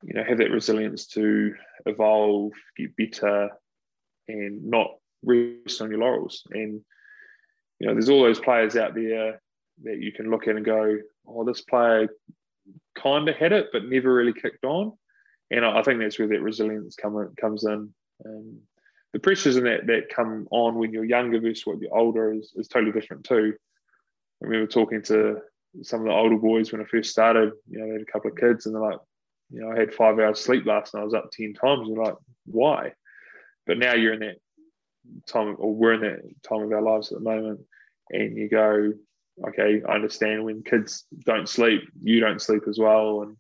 [0.04, 1.54] you know, have that resilience to
[1.86, 3.50] evolve, get better,
[4.28, 4.92] and not
[5.24, 6.44] rest on your laurels.
[6.52, 6.82] And
[7.80, 9.42] you know, there's all those players out there
[9.84, 12.08] that you can look at and go, "Oh, this player
[12.96, 14.94] kind of had it, but never really kicked on."
[15.52, 17.94] And I think that's where that resilience come, comes in.
[18.26, 18.60] Um,
[19.14, 22.52] the pressures in that that come on when you're younger versus what you're older is,
[22.56, 23.54] is totally different too.
[24.42, 25.42] I remember talking to
[25.84, 27.54] some of the older boys when I first started.
[27.70, 29.00] You know, they had a couple of kids, and they're like,
[29.52, 31.02] "You know, I had five hours sleep last night.
[31.02, 32.16] I was up ten times." And like,
[32.46, 32.94] "Why?"
[33.68, 34.40] But now you're in that
[35.28, 37.62] time, or we're in that time of our lives at the moment,
[38.10, 38.94] and you go,
[39.48, 43.38] "Okay, I understand when kids don't sleep, you don't sleep as well, and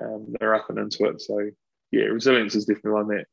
[0.00, 1.50] um, they're up and into it." So,
[1.90, 3.26] yeah, resilience is definitely one that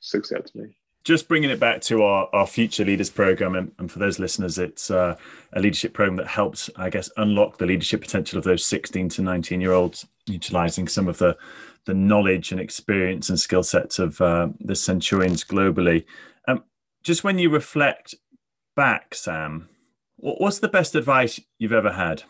[0.00, 0.76] sticks out to me
[1.06, 4.58] just bringing it back to our, our future leaders program and, and for those listeners
[4.58, 5.14] it's uh,
[5.52, 9.22] a leadership program that helps i guess unlock the leadership potential of those 16 to
[9.22, 11.36] 19 year olds utilizing some of the
[11.84, 16.04] the knowledge and experience and skill sets of uh, the centurions globally
[16.48, 16.64] um,
[17.04, 18.16] just when you reflect
[18.74, 19.68] back sam
[20.16, 22.22] what's the best advice you've ever had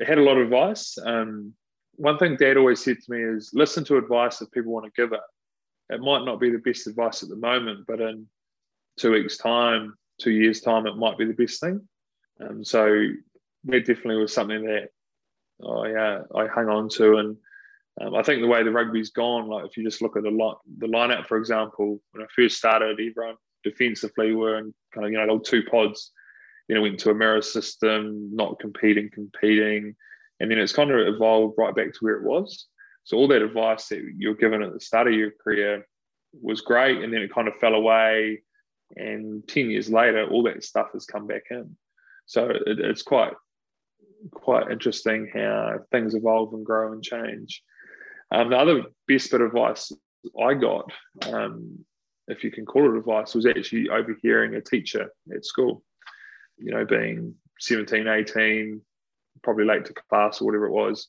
[0.00, 1.52] i had a lot of advice um,
[1.96, 5.00] one thing dad always said to me is listen to advice if people want to
[5.00, 5.20] give it
[5.90, 8.26] it might not be the best advice at the moment, but in
[8.98, 11.86] two weeks' time, two years' time, it might be the best thing.
[12.40, 13.06] Um, so
[13.64, 14.88] that definitely was something that
[15.64, 17.36] I uh, I hung on to, and
[18.00, 20.30] um, I think the way the rugby's gone, like if you just look at the
[20.30, 25.12] line, the lineout, for example, when I first started, everyone defensively were in kind of
[25.12, 26.12] you know two pods.
[26.68, 29.94] You know, went to a mirror system, not competing, competing,
[30.40, 32.66] and then it's kind of evolved right back to where it was.
[33.04, 35.86] So all that advice that you're given at the start of your career
[36.40, 38.42] was great, and then it kind of fell away.
[38.96, 41.76] And ten years later, all that stuff has come back in.
[42.26, 43.34] So it, it's quite
[44.30, 47.62] quite interesting how things evolve and grow and change.
[48.30, 49.92] Um, the other best bit of advice
[50.42, 50.90] I got,
[51.30, 51.84] um,
[52.28, 55.82] if you can call it advice, was actually overhearing a teacher at school.
[56.58, 58.80] You know, being 17, 18,
[59.42, 61.08] probably late to class or whatever it was,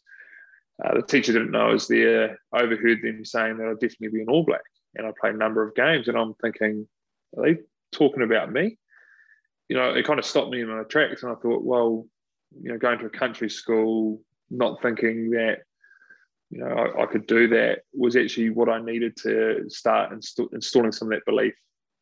[0.83, 4.21] uh, the teacher didn't know I was there, overheard them saying that I'd definitely be
[4.21, 4.61] an All Black.
[4.95, 6.87] And I played a number of games, and I'm thinking,
[7.37, 7.59] are they
[7.91, 8.77] talking about me?
[9.69, 11.23] You know, it kind of stopped me in my tracks.
[11.23, 12.05] And I thought, well,
[12.61, 15.59] you know, going to a country school, not thinking that,
[16.49, 20.39] you know, I, I could do that was actually what I needed to start inst-
[20.53, 21.53] installing some of that belief.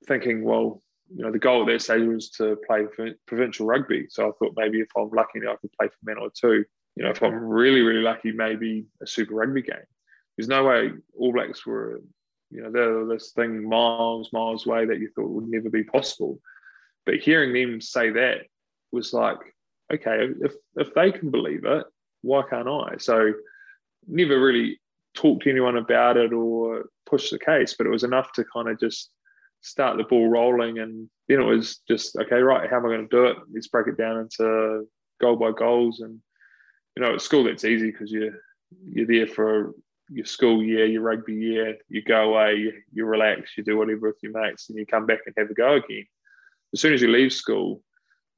[0.08, 0.82] Thinking, well,
[1.16, 2.86] you know, the goal at that stage was to play
[3.28, 4.08] provincial rugby.
[4.10, 7.24] So I thought maybe if I'm lucky I could play for Manawatu you know, if
[7.24, 9.76] I'm really, really lucky, maybe a Super Rugby game.
[10.38, 12.02] There's no way All Blacks were,
[12.52, 16.40] you know, they're this thing miles, miles away that you thought would never be possible.
[17.06, 18.46] But hearing them say that
[18.92, 19.38] was like,
[19.92, 21.86] okay, if if they can believe it,
[22.22, 22.98] why can't I?
[22.98, 23.34] So
[24.08, 24.80] never really
[25.16, 28.70] talked to anyone about it or pushed the case, but it was enough to kind
[28.70, 29.10] of just
[29.64, 30.80] start the ball rolling.
[30.80, 33.38] And then it was just, okay, right, how am I going to do it?
[33.52, 34.88] Let's break it down into
[35.20, 36.20] goal by goals and
[36.96, 38.34] you know, at school that's easy because you're
[38.86, 39.74] you're there for
[40.10, 41.78] your school year, your rugby year.
[41.90, 45.06] You go away, you, you relax, you do whatever with your mates, and you come
[45.06, 46.06] back and have a go again.
[46.74, 47.82] As soon as you leave school,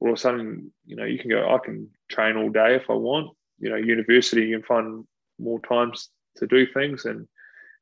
[0.00, 1.54] all of a sudden, you know, you can go.
[1.54, 3.36] I can train all day if I want.
[3.58, 5.04] You know, university, you can find
[5.38, 7.26] more times to do things, and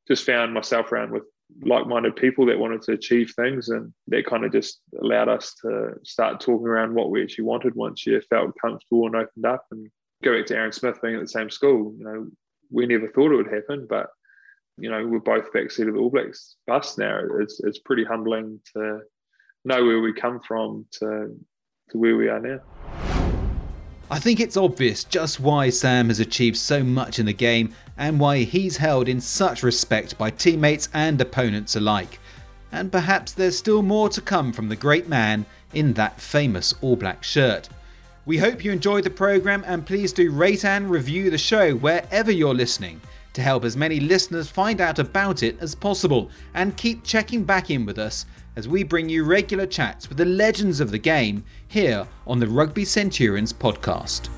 [0.08, 1.24] just found myself around with
[1.62, 5.94] like-minded people that wanted to achieve things and that kind of just allowed us to
[6.02, 9.90] start talking around what we actually wanted once you felt comfortable and opened up and
[10.22, 12.26] go back to Aaron Smith being at the same school, you know,
[12.70, 14.08] we never thought it would happen, but
[14.76, 17.20] you know, we're both backseat of the All Blacks bus now.
[17.38, 19.00] It's it's pretty humbling to
[19.64, 21.36] know where we come from to
[21.90, 22.58] to where we are now.
[24.10, 28.20] I think it's obvious just why Sam has achieved so much in the game and
[28.20, 32.20] why he's held in such respect by teammates and opponents alike.
[32.70, 36.96] And perhaps there's still more to come from the great man in that famous All
[36.96, 37.70] Black shirt.
[38.26, 42.30] We hope you enjoyed the programme and please do rate and review the show wherever
[42.30, 43.00] you're listening
[43.32, 47.70] to help as many listeners find out about it as possible and keep checking back
[47.70, 48.26] in with us
[48.56, 52.48] as we bring you regular chats with the legends of the game here on the
[52.48, 54.28] Rugby Centurions podcast.